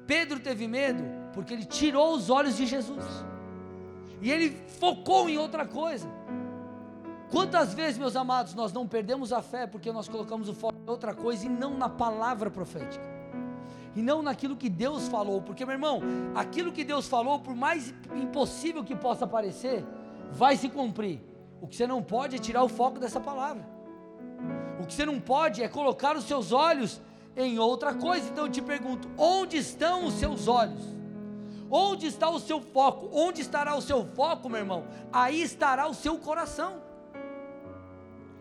Pedro 0.05 0.39
teve 0.39 0.67
medo 0.67 1.03
porque 1.33 1.53
ele 1.53 1.65
tirou 1.65 2.13
os 2.13 2.29
olhos 2.29 2.57
de 2.57 2.65
Jesus. 2.65 3.05
E 4.21 4.29
ele 4.29 4.49
focou 4.79 5.29
em 5.29 5.38
outra 5.38 5.65
coisa. 5.65 6.09
Quantas 7.29 7.73
vezes, 7.73 7.97
meus 7.97 8.15
amados, 8.15 8.53
nós 8.53 8.73
não 8.73 8.88
perdemos 8.88 9.31
a 9.31 9.41
fé 9.41 9.65
porque 9.65 9.91
nós 9.91 10.09
colocamos 10.09 10.49
o 10.49 10.53
foco 10.53 10.75
em 10.85 10.89
outra 10.89 11.13
coisa 11.13 11.45
e 11.45 11.49
não 11.49 11.77
na 11.77 11.88
palavra 11.88 12.49
profética? 12.49 13.15
e 13.95 14.01
não 14.01 14.21
naquilo 14.21 14.57
que 14.57 14.69
Deus 14.69 15.07
falou, 15.07 15.41
porque 15.41 15.65
meu 15.65 15.73
irmão, 15.73 16.01
aquilo 16.35 16.71
que 16.71 16.83
Deus 16.83 17.07
falou, 17.07 17.39
por 17.39 17.55
mais 17.55 17.93
impossível 18.13 18.83
que 18.83 18.93
possa 18.93 19.25
parecer, 19.25 19.85
vai 20.33 20.57
se 20.57 20.67
cumprir. 20.67 21.21
O 21.61 21.67
que 21.67 21.75
você 21.75 21.88
não 21.88 22.03
pode 22.03 22.35
é 22.35 22.39
tirar 22.39 22.61
o 22.63 22.67
foco 22.67 22.99
dessa 22.99 23.21
palavra. 23.21 23.65
O 24.79 24.85
que 24.85 24.93
você 24.93 25.05
não 25.05 25.19
pode 25.19 25.63
é 25.63 25.67
colocar 25.67 26.15
os 26.15 26.25
seus 26.25 26.51
olhos 26.51 27.01
em 27.35 27.59
outra 27.59 27.93
coisa. 27.93 28.27
Então 28.29 28.45
eu 28.45 28.51
te 28.51 28.61
pergunto: 28.61 29.09
onde 29.17 29.57
estão 29.57 30.05
os 30.05 30.15
seus 30.15 30.47
olhos? 30.47 30.83
Onde 31.69 32.07
está 32.07 32.29
o 32.29 32.39
seu 32.39 32.61
foco? 32.61 33.09
Onde 33.11 33.41
estará 33.41 33.75
o 33.75 33.81
seu 33.81 34.05
foco, 34.05 34.47
meu 34.49 34.59
irmão? 34.59 34.85
Aí 35.11 35.41
estará 35.41 35.88
o 35.88 35.93
seu 35.93 36.17
coração. 36.17 36.81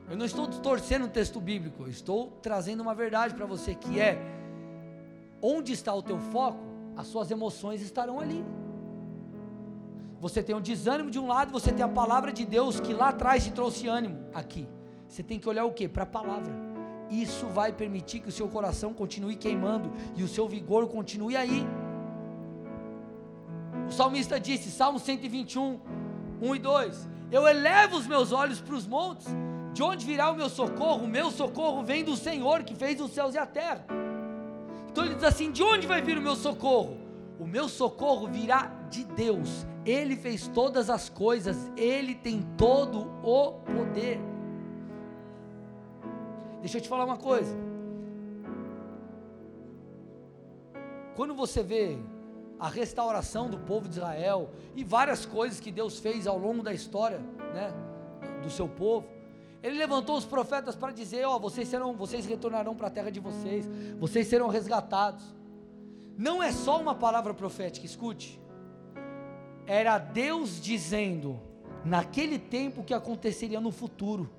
Eu 0.09 0.17
não 0.17 0.27
estou 0.27 0.47
torcendo 0.47 1.07
o 1.07 1.09
texto 1.09 1.41
bíblico, 1.41 1.85
eu 1.85 1.89
estou 1.89 2.31
trazendo 2.43 2.83
uma 2.83 2.95
verdade 2.95 3.33
para 3.33 3.47
você 3.47 3.75
que 3.75 3.99
é 3.99 4.19
Onde 5.47 5.75
está 5.75 5.93
o 5.93 6.03
teu 6.03 6.19
foco, 6.19 6.59
as 6.97 7.07
suas 7.07 7.31
emoções 7.31 7.83
estarão 7.83 8.19
ali. 8.19 8.43
Você 10.19 10.43
tem 10.43 10.57
o 10.57 10.61
desânimo 10.61 11.11
de 11.11 11.19
um 11.19 11.27
lado, 11.27 11.53
você 11.53 11.71
tem 11.71 11.85
a 11.85 11.89
palavra 11.89 12.33
de 12.33 12.47
Deus 12.47 12.81
que 12.81 12.95
lá 12.95 13.11
atrás 13.11 13.45
te 13.45 13.51
trouxe 13.51 13.87
ânimo 13.87 14.27
aqui. 14.33 14.67
Você 15.15 15.23
tem 15.23 15.39
que 15.39 15.49
olhar 15.49 15.65
o 15.65 15.71
que? 15.71 15.87
Para 15.87 16.03
a 16.03 16.07
palavra. 16.07 16.53
Isso 17.09 17.47
vai 17.47 17.73
permitir 17.73 18.19
que 18.19 18.29
o 18.29 18.33
seu 18.33 18.49
coração 18.49 18.93
continue 18.93 19.37
queimando 19.37 19.93
e 20.17 20.25
o 20.25 20.27
seu 20.27 20.49
vigor 20.49 20.89
continue 20.89 21.37
aí. 21.37 21.65
O 23.87 23.93
salmista 23.93 24.41
disse, 24.41 24.73
Salmo 24.73 24.99
121, 24.99 25.79
1 26.43 26.57
e 26.57 26.59
2: 26.59 27.09
Eu 27.31 27.47
elevo 27.47 27.97
os 27.97 28.09
meus 28.09 28.33
olhos 28.33 28.61
para 28.61 28.75
os 28.75 28.89
montes, 28.89 29.29
de 29.73 29.85
onde 29.85 30.05
virá 30.05 30.33
o 30.33 30.35
meu 30.35 30.49
socorro? 30.49 31.05
O 31.05 31.09
meu 31.09 31.31
socorro 31.31 31.85
vem 31.85 32.03
do 32.03 32.17
Senhor 32.17 32.65
que 32.65 32.75
fez 32.75 33.01
os 33.01 33.13
céus 33.13 33.37
e 33.37 33.39
a 33.39 33.47
terra. 33.47 33.87
Então 34.91 35.05
ele 35.05 35.15
diz 35.15 35.23
assim: 35.23 35.53
de 35.53 35.63
onde 35.63 35.87
vai 35.87 36.03
vir 36.03 36.19
o 36.19 36.23
meu 36.23 36.35
socorro? 36.35 36.99
O 37.39 37.47
meu 37.47 37.69
socorro 37.69 38.27
virá 38.27 38.73
de 38.91 39.05
Deus. 39.05 39.65
Ele 39.87 40.17
fez 40.17 40.49
todas 40.49 40.91
as 40.91 41.09
coisas, 41.09 41.71
ele 41.77 42.17
tem 42.17 42.43
todo 42.57 43.13
o 43.23 43.53
poder. 43.53 44.34
Deixa 46.65 46.79
eu 46.79 46.81
te 46.81 46.89
falar 46.89 47.05
uma 47.05 47.19
coisa. 47.19 47.55
Quando 51.15 51.35
você 51.35 51.63
vê 51.63 51.99
a 52.59 52.71
restauração 52.71 53.51
do 53.51 53.59
povo 53.59 53.87
de 53.87 53.97
Israel 53.97 54.49
e 54.75 54.83
várias 54.83 55.27
coisas 55.27 55.61
que 55.61 55.71
Deus 55.71 55.99
fez 55.99 56.27
ao 56.27 56.39
longo 56.39 56.63
da 56.63 56.73
história, 56.73 57.19
né, 57.53 57.71
do 58.43 58.49
seu 58.49 58.67
povo, 58.67 59.07
ele 59.63 59.77
levantou 59.77 60.17
os 60.17 60.25
profetas 60.25 60.75
para 60.75 60.91
dizer: 60.91 61.27
ó, 61.27 61.37
oh, 61.37 61.39
vocês 61.39 61.69
serão, 61.69 61.93
vocês 61.93 62.25
retornarão 62.25 62.75
para 62.75 62.87
a 62.87 62.91
terra 62.91 63.11
de 63.11 63.21
vocês, 63.21 63.69
vocês 63.99 64.27
serão 64.27 64.49
resgatados. 64.49 65.23
Não 66.17 66.43
é 66.43 66.51
só 66.51 66.81
uma 66.81 66.95
palavra 66.95 67.35
profética, 67.35 67.85
escute. 67.85 68.41
Era 69.67 69.99
Deus 69.99 70.63
dizendo 70.63 71.39
naquele 71.85 72.39
tempo 72.39 72.83
que 72.83 72.95
aconteceria 72.95 73.61
no 73.61 73.71
futuro. 73.71 74.31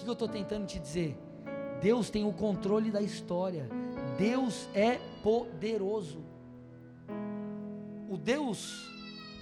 Que 0.00 0.08
eu 0.08 0.14
estou 0.14 0.28
tentando 0.28 0.66
te 0.66 0.78
dizer? 0.78 1.16
Deus 1.80 2.10
tem 2.10 2.24
o 2.24 2.32
controle 2.32 2.90
da 2.90 3.02
história. 3.02 3.68
Deus 4.18 4.68
é 4.74 4.98
poderoso. 5.22 6.24
O 8.08 8.16
Deus 8.16 8.90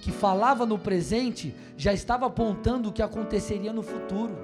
que 0.01 0.11
falava 0.11 0.65
no 0.65 0.77
presente 0.77 1.55
já 1.75 1.93
estava 1.93 2.27
apontando 2.27 2.89
o 2.89 2.93
que 2.93 3.01
aconteceria 3.01 3.73
no 3.73 3.81
futuro. 3.81 4.37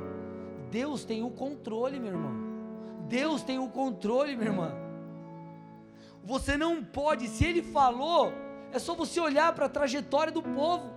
Deus 0.72 1.04
tem 1.04 1.24
o 1.24 1.30
controle, 1.30 2.00
meu 2.00 2.14
irmão. 2.14 2.34
Deus 3.08 3.44
tem 3.44 3.60
o 3.60 3.70
controle, 3.70 4.36
minha 4.36 4.50
irmã. 4.50 4.74
Você 6.24 6.58
não 6.58 6.84
pode, 6.84 7.28
se 7.28 7.46
ele 7.46 7.62
falou, 7.62 8.34
é 8.72 8.80
só 8.80 8.96
você 8.96 9.20
olhar 9.20 9.54
para 9.54 9.68
a 9.68 9.70
trajetória 9.70 10.34
do 10.34 10.42
povo. 10.42 10.95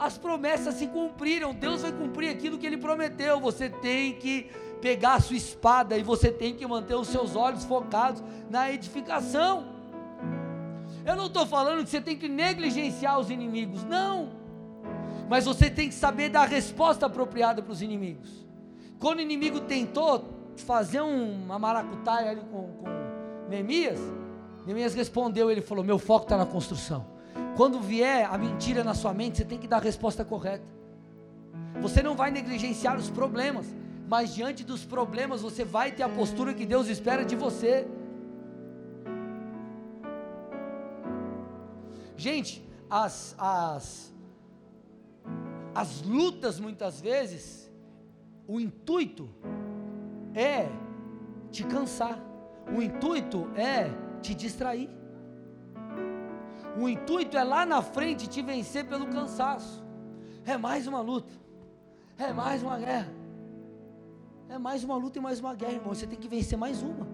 As 0.00 0.16
promessas 0.16 0.76
se 0.76 0.86
cumpriram, 0.86 1.52
Deus 1.52 1.82
vai 1.82 1.92
cumprir 1.92 2.30
aquilo 2.30 2.56
que 2.56 2.66
ele 2.66 2.78
prometeu. 2.78 3.38
Você 3.38 3.68
tem 3.68 4.14
que 4.14 4.50
pegar 4.80 5.16
a 5.16 5.20
sua 5.20 5.36
espada 5.36 5.98
e 5.98 6.02
você 6.02 6.32
tem 6.32 6.54
que 6.54 6.66
manter 6.66 6.94
os 6.94 7.08
seus 7.08 7.36
olhos 7.36 7.66
focados 7.66 8.22
na 8.48 8.72
edificação. 8.72 9.66
Eu 11.04 11.14
não 11.14 11.26
estou 11.26 11.44
falando 11.44 11.84
que 11.84 11.90
você 11.90 12.00
tem 12.00 12.16
que 12.16 12.30
negligenciar 12.30 13.20
os 13.20 13.28
inimigos, 13.28 13.84
não. 13.84 14.30
Mas 15.28 15.44
você 15.44 15.68
tem 15.68 15.90
que 15.90 15.94
saber 15.94 16.30
dar 16.30 16.44
a 16.44 16.46
resposta 16.46 17.04
apropriada 17.04 17.60
para 17.60 17.72
os 17.72 17.82
inimigos. 17.82 18.30
Quando 18.98 19.18
o 19.18 19.22
inimigo 19.22 19.60
tentou 19.60 20.24
fazer 20.56 21.02
uma 21.02 21.58
maracutaia 21.58 22.30
ali 22.30 22.40
com, 22.50 22.68
com 22.68 23.48
Neemias, 23.50 24.00
Neemias 24.64 24.94
respondeu, 24.94 25.50
ele 25.50 25.60
falou: 25.60 25.84
Meu 25.84 25.98
foco 25.98 26.24
está 26.24 26.38
na 26.38 26.46
construção. 26.46 27.19
Quando 27.60 27.78
vier 27.78 28.24
a 28.24 28.38
mentira 28.38 28.82
na 28.82 28.94
sua 28.94 29.12
mente, 29.12 29.36
você 29.36 29.44
tem 29.44 29.58
que 29.58 29.68
dar 29.68 29.76
a 29.76 29.80
resposta 29.80 30.24
correta. 30.24 30.64
Você 31.82 32.02
não 32.02 32.16
vai 32.16 32.30
negligenciar 32.30 32.96
os 32.96 33.10
problemas, 33.10 33.66
mas 34.08 34.34
diante 34.34 34.64
dos 34.64 34.86
problemas 34.86 35.42
você 35.42 35.62
vai 35.62 35.92
ter 35.92 36.02
a 36.02 36.08
postura 36.08 36.54
que 36.54 36.64
Deus 36.64 36.88
espera 36.88 37.22
de 37.22 37.36
você. 37.36 37.86
Gente, 42.16 42.66
as, 42.88 43.34
as, 43.36 44.10
as 45.74 46.00
lutas 46.00 46.58
muitas 46.58 46.98
vezes, 46.98 47.70
o 48.48 48.58
intuito 48.58 49.28
é 50.34 50.66
te 51.50 51.62
cansar, 51.64 52.18
o 52.74 52.80
intuito 52.80 53.50
é 53.54 53.90
te 54.22 54.34
distrair. 54.34 54.99
O 56.80 56.88
intuito 56.88 57.36
é 57.36 57.44
lá 57.44 57.66
na 57.66 57.82
frente 57.82 58.26
te 58.26 58.40
vencer 58.40 58.86
pelo 58.86 59.06
cansaço. 59.06 59.84
É 60.46 60.56
mais 60.56 60.86
uma 60.86 61.02
luta, 61.02 61.30
é 62.16 62.32
mais 62.32 62.62
uma 62.62 62.78
guerra, 62.78 63.12
é 64.48 64.56
mais 64.56 64.82
uma 64.82 64.96
luta 64.96 65.18
e 65.18 65.20
mais 65.20 65.38
uma 65.40 65.54
guerra, 65.54 65.74
irmão. 65.74 65.94
Você 65.94 66.06
tem 66.06 66.18
que 66.18 66.26
vencer 66.26 66.56
mais 66.56 66.80
uma. 66.80 67.06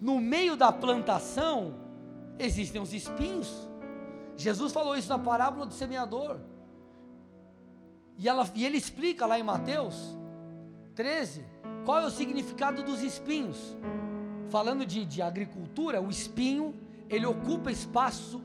No 0.00 0.20
meio 0.20 0.56
da 0.56 0.72
plantação 0.72 1.74
existem 2.36 2.82
os 2.82 2.92
espinhos. 2.92 3.68
Jesus 4.36 4.72
falou 4.72 4.96
isso 4.96 5.08
na 5.08 5.18
parábola 5.20 5.66
do 5.66 5.72
semeador. 5.72 6.40
E, 8.18 8.28
ela, 8.28 8.44
e 8.56 8.64
ele 8.64 8.76
explica 8.76 9.24
lá 9.24 9.38
em 9.38 9.42
Mateus 9.42 10.16
13 10.96 11.44
qual 11.84 12.00
é 12.00 12.06
o 12.06 12.10
significado 12.10 12.82
dos 12.82 13.02
espinhos. 13.02 13.76
Falando 14.48 14.86
de, 14.86 15.04
de 15.04 15.22
agricultura, 15.22 16.00
o 16.00 16.10
espinho 16.10 16.74
ele 17.08 17.26
ocupa 17.26 17.70
espaço 17.70 18.42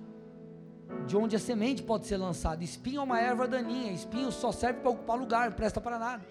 de 1.08 1.16
onde 1.16 1.36
a 1.36 1.40
semente 1.40 1.82
pode 1.82 2.06
ser 2.06 2.18
lançada. 2.18 2.64
Espinho 2.64 3.00
é 3.00 3.04
uma 3.04 3.20
erva 3.20 3.48
daninha, 3.48 3.92
espinho 3.92 4.32
só 4.32 4.52
serve 4.52 4.82
para 4.82 4.92
ocupar 4.92 5.18
lugar, 5.18 5.50
não 5.50 5.56
presta 5.56 5.80
para 5.80 5.98
nada. 5.98 6.26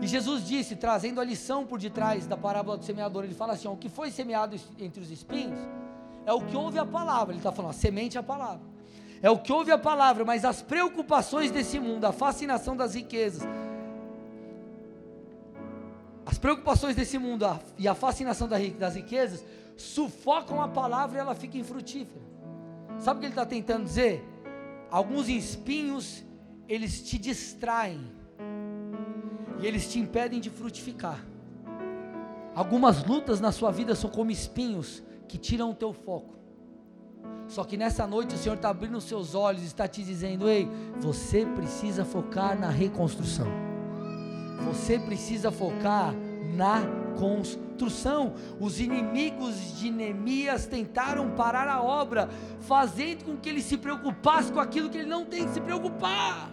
E 0.00 0.06
Jesus 0.06 0.46
disse, 0.46 0.76
trazendo 0.76 1.20
a 1.20 1.24
lição 1.24 1.66
por 1.66 1.78
detrás 1.78 2.26
da 2.26 2.36
parábola 2.36 2.78
do 2.78 2.84
semeador, 2.84 3.24
ele 3.24 3.34
fala 3.34 3.52
assim: 3.52 3.68
o 3.68 3.76
que 3.76 3.88
foi 3.88 4.10
semeado 4.10 4.56
entre 4.78 5.00
os 5.00 5.10
espinhos 5.10 5.58
é 6.24 6.32
o 6.32 6.40
que 6.40 6.56
ouve 6.56 6.78
a 6.78 6.86
palavra. 6.86 7.32
Ele 7.32 7.40
está 7.40 7.52
falando, 7.52 7.70
a 7.70 7.74
semente 7.74 8.16
é 8.16 8.20
a 8.20 8.22
palavra 8.22 8.72
é 9.22 9.30
o 9.30 9.38
que 9.38 9.52
ouve 9.52 9.70
a 9.70 9.78
palavra, 9.78 10.24
mas 10.24 10.44
as 10.44 10.60
preocupações 10.60 11.52
desse 11.52 11.78
mundo, 11.78 12.04
a 12.04 12.12
fascinação 12.12 12.76
das 12.76 12.94
riquezas, 12.94 13.42
as 13.42 13.61
preocupações 16.42 16.96
desse 16.96 17.18
mundo 17.18 17.46
e 17.78 17.86
a 17.86 17.94
fascinação 17.94 18.48
das 18.48 18.96
riquezas 18.96 19.44
sufocam 19.76 20.60
a 20.60 20.66
palavra 20.66 21.16
e 21.16 21.20
ela 21.20 21.36
fica 21.36 21.56
infrutífera. 21.56 22.20
Sabe 22.98 23.18
o 23.18 23.20
que 23.20 23.26
ele 23.26 23.32
está 23.32 23.46
tentando 23.46 23.84
dizer? 23.84 24.28
Alguns 24.90 25.28
espinhos, 25.28 26.24
eles 26.68 27.00
te 27.00 27.16
distraem 27.16 28.00
e 29.60 29.66
eles 29.66 29.90
te 29.90 30.00
impedem 30.00 30.40
de 30.40 30.50
frutificar. 30.50 31.24
Algumas 32.56 33.06
lutas 33.06 33.40
na 33.40 33.52
sua 33.52 33.70
vida 33.70 33.94
são 33.94 34.10
como 34.10 34.32
espinhos 34.32 35.00
que 35.28 35.38
tiram 35.38 35.70
o 35.70 35.74
teu 35.74 35.92
foco. 35.92 36.34
Só 37.46 37.62
que 37.62 37.76
nessa 37.76 38.04
noite 38.04 38.34
o 38.34 38.38
Senhor 38.38 38.56
está 38.56 38.68
abrindo 38.68 38.98
os 38.98 39.04
seus 39.04 39.36
olhos, 39.36 39.62
está 39.62 39.86
te 39.86 40.02
dizendo: 40.02 40.48
ei, 40.48 40.68
você 41.00 41.46
precisa 41.46 42.04
focar 42.04 42.58
na 42.58 42.68
reconstrução. 42.68 43.46
Você 44.64 44.98
precisa 44.98 45.50
focar 45.50 46.14
na 46.52 46.82
construção. 47.18 48.34
Os 48.60 48.80
inimigos 48.80 49.78
de 49.78 49.90
Neemias 49.90 50.66
tentaram 50.66 51.30
parar 51.30 51.68
a 51.68 51.82
obra, 51.82 52.28
fazendo 52.60 53.24
com 53.24 53.36
que 53.36 53.48
ele 53.48 53.62
se 53.62 53.76
preocupasse 53.76 54.52
com 54.52 54.60
aquilo 54.60 54.88
que 54.88 54.98
ele 54.98 55.08
não 55.08 55.24
tem 55.24 55.44
que 55.46 55.52
se 55.52 55.60
preocupar. 55.60 56.50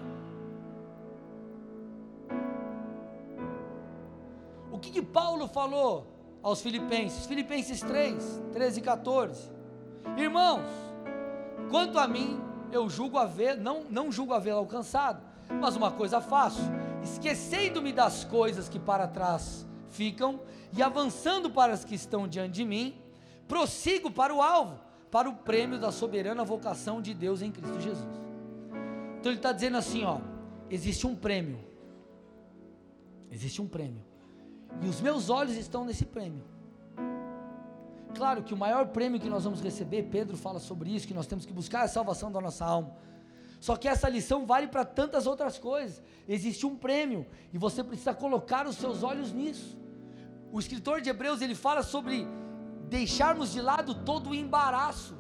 O 4.72 4.80
que, 4.80 4.91
que 4.91 5.02
Paulo 5.02 5.47
falou 5.47 6.08
aos 6.41 6.62
Filipenses? 6.62 7.26
Filipenses 7.26 7.82
3, 7.82 8.41
13 8.54 8.80
e 8.80 8.82
14. 8.82 9.52
Irmãos, 10.18 10.89
Quanto 11.70 12.00
a 12.00 12.08
mim, 12.08 12.41
eu 12.72 12.89
julgo 12.89 13.18
haver, 13.20 13.56
não, 13.56 13.84
não 13.89 14.12
julgo 14.12 14.34
haver 14.34 14.52
alcançado, 14.52 15.22
mas 15.62 15.76
uma 15.76 15.91
coisa 15.91 16.20
faço, 16.20 16.62
esquecendo-me 17.04 17.93
das 17.93 18.24
coisas 18.24 18.68
que 18.68 18.80
para 18.80 19.08
trás 19.08 19.68
ficam 19.90 20.40
e 20.76 20.82
avançando 20.82 21.50
para 21.50 21.74
as 21.74 21.84
que 21.84 21.96
estão 21.96 22.28
diante 22.28 22.54
de 22.54 22.66
mim, 22.66 22.96
prossigo 23.48 24.12
para 24.12 24.34
o 24.34 24.42
alvo, 24.42 24.80
para 25.10 25.30
o 25.30 25.36
prêmio 25.36 25.80
da 25.80 25.92
soberana 25.92 26.44
vocação 26.44 27.02
de 27.02 27.14
Deus 27.14 27.42
em 27.42 27.52
Cristo 27.52 27.80
Jesus. 27.80 28.20
Então 29.20 29.32
ele 29.32 29.40
está 29.40 29.52
dizendo 29.52 29.78
assim: 29.78 30.04
ó, 30.04 30.20
existe 30.70 31.06
um 31.08 31.16
prêmio, 31.16 31.60
existe 33.32 33.62
um 33.62 33.68
prêmio, 33.68 34.04
e 34.82 34.88
os 34.88 35.02
meus 35.02 35.30
olhos 35.30 35.58
estão 35.58 35.84
nesse 35.84 36.06
prêmio. 36.06 36.44
Claro 38.16 38.44
que 38.44 38.54
o 38.54 38.58
maior 38.58 38.88
prêmio 38.88 39.20
que 39.20 39.30
nós 39.30 39.44
vamos 39.44 39.62
receber, 39.62 40.04
Pedro 40.04 40.36
fala 40.36 40.60
sobre 40.60 40.90
isso, 40.90 41.08
que 41.08 41.14
nós 41.14 41.28
temos 41.28 41.46
que 41.46 41.54
buscar 41.54 41.84
a 41.84 41.88
salvação 41.88 42.32
da 42.32 42.42
nossa 42.42 42.66
alma. 42.66 42.92
Só 43.60 43.76
que 43.76 43.88
essa 43.88 44.07
lição 44.07 44.45
vale 44.45 44.68
para 44.68 44.86
tantas 44.86 45.28
outras 45.28 45.57
coisas. 45.57 46.01
Existe 46.28 46.66
um 46.66 46.76
prêmio 46.76 47.26
e 47.53 47.57
você 47.57 47.84
precisa 47.84 48.14
colocar 48.14 48.66
os 48.66 48.78
seus 48.78 49.03
olhos 49.03 49.34
nisso. 49.34 49.78
O 50.51 50.60
escritor 50.60 51.01
de 51.01 51.10
Hebreus 51.10 51.41
ele 51.41 51.55
fala 51.55 51.84
sobre 51.84 52.26
deixarmos 52.89 53.51
de 53.51 53.62
lado 53.62 53.93
todo 53.93 54.30
o 54.30 54.36
embaraço. 54.36 55.16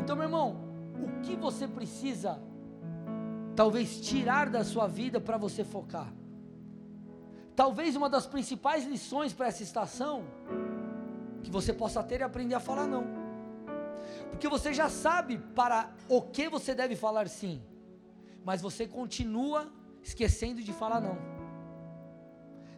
Então, 0.00 0.16
meu 0.16 0.24
irmão, 0.24 0.56
o 0.98 1.20
que 1.20 1.36
você 1.36 1.68
precisa 1.68 2.40
talvez 3.54 4.00
tirar 4.00 4.48
da 4.48 4.64
sua 4.64 4.86
vida 4.86 5.20
para 5.20 5.36
você 5.36 5.62
focar? 5.62 6.12
Talvez 7.54 7.94
uma 7.94 8.08
das 8.08 8.26
principais 8.26 8.84
lições 8.84 9.32
para 9.32 9.46
essa 9.46 9.62
estação 9.62 10.24
que 11.42 11.50
você 11.50 11.72
possa 11.72 12.02
ter 12.02 12.20
é 12.20 12.24
aprender 12.24 12.54
a 12.54 12.60
falar 12.60 12.86
não. 12.86 13.23
Porque 14.34 14.48
você 14.48 14.72
já 14.74 14.88
sabe 14.88 15.38
para 15.38 15.90
o 16.08 16.20
que 16.20 16.48
você 16.48 16.74
deve 16.74 16.96
falar 16.96 17.28
sim, 17.28 17.62
mas 18.44 18.60
você 18.60 18.86
continua 18.86 19.72
esquecendo 20.02 20.62
de 20.62 20.72
falar 20.72 21.00
não. 21.00 21.16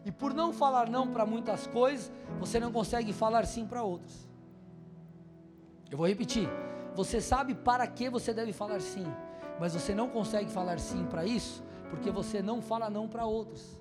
E 0.05 0.11
por 0.11 0.33
não 0.33 0.53
falar 0.53 0.89
não 0.89 1.11
para 1.11 1.25
muitas 1.25 1.67
coisas, 1.67 2.11
você 2.39 2.59
não 2.59 2.71
consegue 2.71 3.11
falar 3.11 3.45
sim 3.45 3.65
para 3.65 3.83
outras. 3.83 4.29
Eu 5.91 5.97
vou 5.97 6.07
repetir. 6.07 6.47
Você 6.95 7.19
sabe 7.19 7.53
para 7.53 7.85
que 7.85 8.09
você 8.09 8.33
deve 8.33 8.53
falar 8.53 8.81
sim, 8.81 9.05
mas 9.59 9.73
você 9.73 9.93
não 9.93 10.09
consegue 10.09 10.49
falar 10.49 10.79
sim 10.79 11.05
para 11.05 11.25
isso, 11.25 11.63
porque 11.89 12.09
você 12.09 12.41
não 12.41 12.61
fala 12.61 12.89
não 12.89 13.07
para 13.07 13.25
outros. 13.25 13.77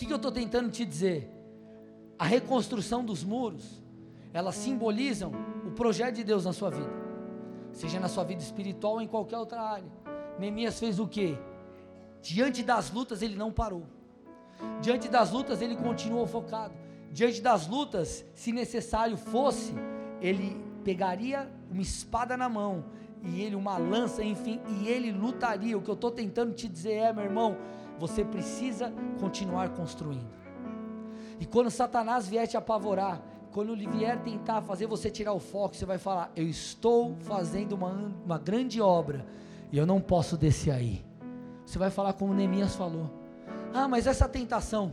que, 0.00 0.06
que 0.06 0.12
eu 0.12 0.16
estou 0.16 0.32
tentando 0.32 0.70
te 0.70 0.82
dizer? 0.86 1.30
A 2.20 2.26
reconstrução 2.26 3.02
dos 3.02 3.24
muros, 3.24 3.82
elas 4.34 4.54
simbolizam 4.54 5.32
o 5.66 5.70
projeto 5.70 6.16
de 6.16 6.22
Deus 6.22 6.44
na 6.44 6.52
sua 6.52 6.68
vida, 6.68 6.90
seja 7.72 7.98
na 7.98 8.08
sua 8.08 8.24
vida 8.24 8.42
espiritual 8.42 8.96
ou 8.96 9.00
em 9.00 9.08
qualquer 9.08 9.38
outra 9.38 9.62
área. 9.62 9.90
Neemias 10.38 10.78
fez 10.78 11.00
o 11.00 11.08
que? 11.08 11.38
Diante 12.20 12.62
das 12.62 12.90
lutas 12.90 13.22
ele 13.22 13.36
não 13.36 13.50
parou. 13.50 13.86
Diante 14.82 15.08
das 15.08 15.30
lutas 15.30 15.62
ele 15.62 15.74
continuou 15.74 16.26
focado. 16.26 16.74
Diante 17.10 17.40
das 17.40 17.66
lutas, 17.66 18.22
se 18.34 18.52
necessário 18.52 19.16
fosse, 19.16 19.72
ele 20.20 20.62
pegaria 20.84 21.50
uma 21.70 21.80
espada 21.80 22.36
na 22.36 22.50
mão 22.50 22.84
e 23.22 23.40
ele 23.40 23.56
uma 23.56 23.78
lança, 23.78 24.22
enfim, 24.22 24.60
e 24.68 24.88
ele 24.88 25.10
lutaria. 25.10 25.78
O 25.78 25.80
que 25.80 25.88
eu 25.88 25.94
estou 25.94 26.10
tentando 26.10 26.52
te 26.52 26.68
dizer 26.68 26.92
é, 26.92 27.12
meu 27.14 27.24
irmão, 27.24 27.56
você 27.98 28.22
precisa 28.22 28.92
continuar 29.18 29.70
construindo. 29.70 30.39
E 31.40 31.46
quando 31.46 31.70
Satanás 31.70 32.28
vier 32.28 32.46
te 32.46 32.56
apavorar, 32.58 33.22
quando 33.50 33.72
ele 33.72 33.88
vier 33.88 34.22
tentar 34.22 34.60
fazer 34.62 34.86
você 34.86 35.10
tirar 35.10 35.32
o 35.32 35.40
foco, 35.40 35.74
você 35.74 35.86
vai 35.86 35.98
falar: 35.98 36.30
Eu 36.36 36.46
estou 36.46 37.16
fazendo 37.20 37.72
uma, 37.72 37.90
uma 38.24 38.38
grande 38.38 38.80
obra 38.80 39.26
e 39.72 39.78
eu 39.78 39.86
não 39.86 40.00
posso 40.00 40.36
descer 40.36 40.70
aí. 40.70 41.04
Você 41.64 41.78
vai 41.78 41.90
falar 41.90 42.12
como 42.12 42.34
Neemias 42.34 42.76
falou: 42.76 43.10
Ah, 43.72 43.88
mas 43.88 44.06
essa 44.06 44.28
tentação, 44.28 44.92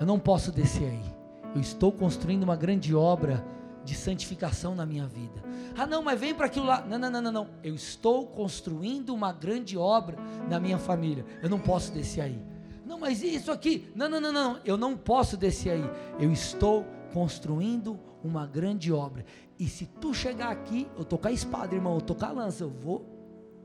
eu 0.00 0.04
não 0.04 0.18
posso 0.18 0.50
descer 0.50 0.90
aí. 0.90 1.14
Eu 1.54 1.60
estou 1.60 1.92
construindo 1.92 2.42
uma 2.42 2.56
grande 2.56 2.94
obra 2.94 3.44
de 3.84 3.94
santificação 3.94 4.74
na 4.74 4.84
minha 4.84 5.06
vida. 5.06 5.42
Ah, 5.76 5.86
não, 5.86 6.02
mas 6.02 6.20
vem 6.20 6.34
para 6.34 6.46
aquilo 6.46 6.66
lá. 6.66 6.82
Não, 6.82 6.98
não, 6.98 7.10
não, 7.10 7.22
não, 7.22 7.32
não. 7.32 7.46
Eu 7.62 7.74
estou 7.74 8.26
construindo 8.26 9.14
uma 9.14 9.32
grande 9.32 9.78
obra 9.78 10.18
na 10.48 10.60
minha 10.60 10.78
família. 10.78 11.24
Eu 11.42 11.48
não 11.48 11.58
posso 11.58 11.92
descer 11.92 12.20
aí. 12.20 12.47
Não, 12.88 12.98
mas 12.98 13.22
isso 13.22 13.52
aqui. 13.52 13.92
Não, 13.94 14.08
não, 14.08 14.18
não, 14.18 14.32
não. 14.32 14.60
Eu 14.64 14.78
não 14.78 14.96
posso 14.96 15.36
descer 15.36 15.72
aí. 15.72 15.90
Eu 16.18 16.32
estou 16.32 16.86
construindo 17.12 18.00
uma 18.24 18.46
grande 18.46 18.90
obra. 18.90 19.26
E 19.58 19.68
se 19.68 19.84
tu 19.84 20.14
chegar 20.14 20.50
aqui, 20.50 20.88
eu 20.96 21.04
tô 21.04 21.18
com 21.18 21.28
a 21.28 21.30
espada, 21.30 21.74
irmão, 21.74 21.96
eu 21.96 22.00
tô 22.00 22.14
com 22.14 22.24
a 22.24 22.30
lança, 22.30 22.64
eu 22.64 22.70
vou, 22.70 23.04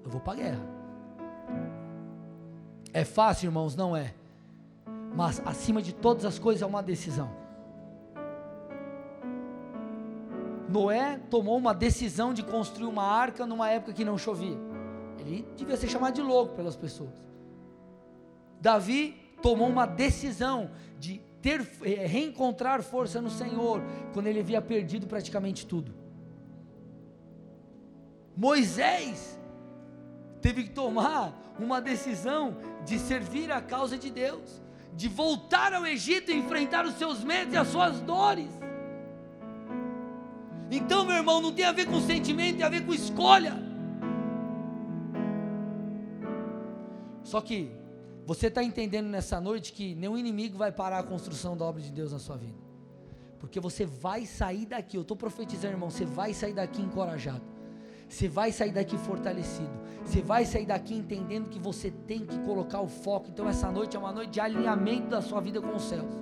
eu 0.04 0.12
vou 0.12 0.20
para 0.20 0.36
guerra. 0.36 0.60
É 2.92 3.06
fácil, 3.06 3.48
irmãos, 3.48 3.78
não 3.78 3.96
é. 3.96 4.14
Mas 5.16 5.42
acima 5.46 5.82
de 5.82 5.94
todas 5.94 6.26
as 6.26 6.38
coisas 6.38 6.62
é 6.62 6.66
uma 6.66 6.84
decisão. 6.84 7.32
Noé 10.68 11.18
tomou 11.30 11.58
uma 11.58 11.74
decisão 11.74 12.34
de 12.34 12.44
construir 12.44 12.88
uma 12.88 13.04
arca 13.04 13.46
numa 13.46 13.70
época 13.70 13.94
que 13.94 14.04
não 14.04 14.18
chovia. 14.18 14.58
Ele 15.18 15.48
devia 15.56 15.78
ser 15.78 15.88
chamado 15.88 16.14
de 16.14 16.22
louco 16.22 16.56
pelas 16.56 16.76
pessoas. 16.76 17.33
Davi 18.64 19.14
tomou 19.42 19.68
uma 19.68 19.86
decisão 19.86 20.72
de 20.98 21.20
ter 21.42 21.68
eh, 21.84 22.08
reencontrar 22.08 22.82
força 22.82 23.22
no 23.22 23.30
Senhor 23.30 23.84
quando 24.14 24.28
ele 24.28 24.40
havia 24.40 24.62
perdido 24.62 25.06
praticamente 25.06 25.68
tudo. 25.68 25.94
Moisés 28.38 29.38
teve 30.42 30.64
que 30.64 30.70
tomar 30.70 31.38
uma 31.60 31.82
decisão 31.82 32.56
de 32.86 32.98
servir 32.98 33.52
a 33.52 33.62
causa 33.62 33.98
de 33.98 34.10
Deus, 34.10 34.62
de 34.94 35.10
voltar 35.10 35.74
ao 35.74 35.86
Egito 35.86 36.32
e 36.32 36.38
enfrentar 36.38 36.86
os 36.86 36.94
seus 36.94 37.22
medos 37.22 37.54
e 37.54 37.58
as 37.58 37.68
suas 37.68 38.00
dores. 38.00 38.50
Então, 40.72 41.04
meu 41.04 41.18
irmão, 41.18 41.42
não 41.42 41.52
tem 41.52 41.66
a 41.66 41.74
ver 41.74 41.86
com 41.86 42.00
sentimento, 42.00 42.60
tem 42.60 42.66
a 42.66 42.70
ver 42.70 42.86
com 42.86 42.94
escolha. 42.94 43.62
Só 47.24 47.42
que 47.42 47.83
você 48.26 48.48
está 48.48 48.64
entendendo 48.64 49.08
nessa 49.08 49.42
noite 49.42 49.74
que 49.74 49.96
nenhum 49.96 50.18
inimigo 50.18 50.58
vai 50.58 50.72
parar 50.72 51.00
a 51.00 51.04
construção 51.04 51.58
da 51.58 51.66
obra 51.66 51.82
de 51.82 51.92
Deus 51.92 52.12
na 52.12 52.20
sua 52.20 52.38
vida. 52.38 52.58
Porque 53.40 53.60
você 53.60 53.86
vai 53.86 54.26
sair 54.26 54.66
daqui, 54.66 54.96
eu 54.96 55.02
estou 55.02 55.18
profetizando, 55.18 55.74
irmão, 55.74 55.90
você 55.90 56.06
vai 56.06 56.34
sair 56.34 56.54
daqui 56.54 56.82
encorajado. 56.82 57.44
Você 58.08 58.30
vai 58.30 58.52
sair 58.52 58.72
daqui 58.72 58.98
fortalecido. 58.98 59.72
Você 60.06 60.22
vai 60.22 60.46
sair 60.46 60.66
daqui 60.66 60.94
entendendo 60.94 61.50
que 61.50 61.60
você 61.60 61.92
tem 61.92 62.26
que 62.26 62.38
colocar 62.40 62.80
o 62.80 62.88
foco. 62.88 63.28
Então 63.30 63.50
essa 63.50 63.72
noite 63.72 63.98
é 63.98 64.00
uma 64.00 64.12
noite 64.12 64.32
de 64.32 64.40
alinhamento 64.40 65.08
da 65.08 65.22
sua 65.22 65.42
vida 65.42 65.62
com 65.62 65.76
os 65.76 65.84
céus. 65.84 66.14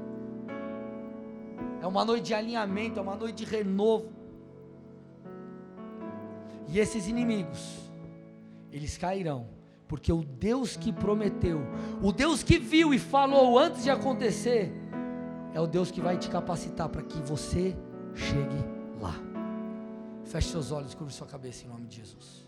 É 1.82 1.86
uma 1.86 2.06
noite 2.06 2.26
de 2.26 2.34
alinhamento, 2.34 2.98
é 2.98 3.02
uma 3.02 3.16
noite 3.16 3.36
de 3.36 3.46
renovo. 3.46 4.10
E 6.68 6.80
esses 6.80 7.08
inimigos, 7.08 7.92
eles 8.72 8.98
cairão, 8.98 9.48
porque 9.92 10.14
o 10.14 10.24
Deus 10.24 10.78
que 10.78 10.90
prometeu, 10.90 11.60
o 12.02 12.14
Deus 12.14 12.44
que 12.44 12.58
viu 12.58 12.94
e 12.94 12.98
falou 12.98 13.60
antes 13.60 13.84
de 13.84 13.90
acontecer, 13.90 14.72
é 15.54 15.60
o 15.60 15.68
Deus 15.68 15.92
que 15.92 16.00
vai 16.00 16.18
te 16.18 16.30
capacitar 16.30 16.88
para 16.88 17.02
que 17.02 17.20
você 17.24 17.76
chegue 18.16 18.56
lá. 19.02 19.14
Feche 20.24 20.48
seus 20.48 20.72
olhos, 20.72 20.96
cubra 20.96 21.12
sua 21.12 21.28
cabeça 21.28 21.66
em 21.66 21.68
nome 21.68 21.88
de 21.88 21.98
Jesus. 21.98 22.48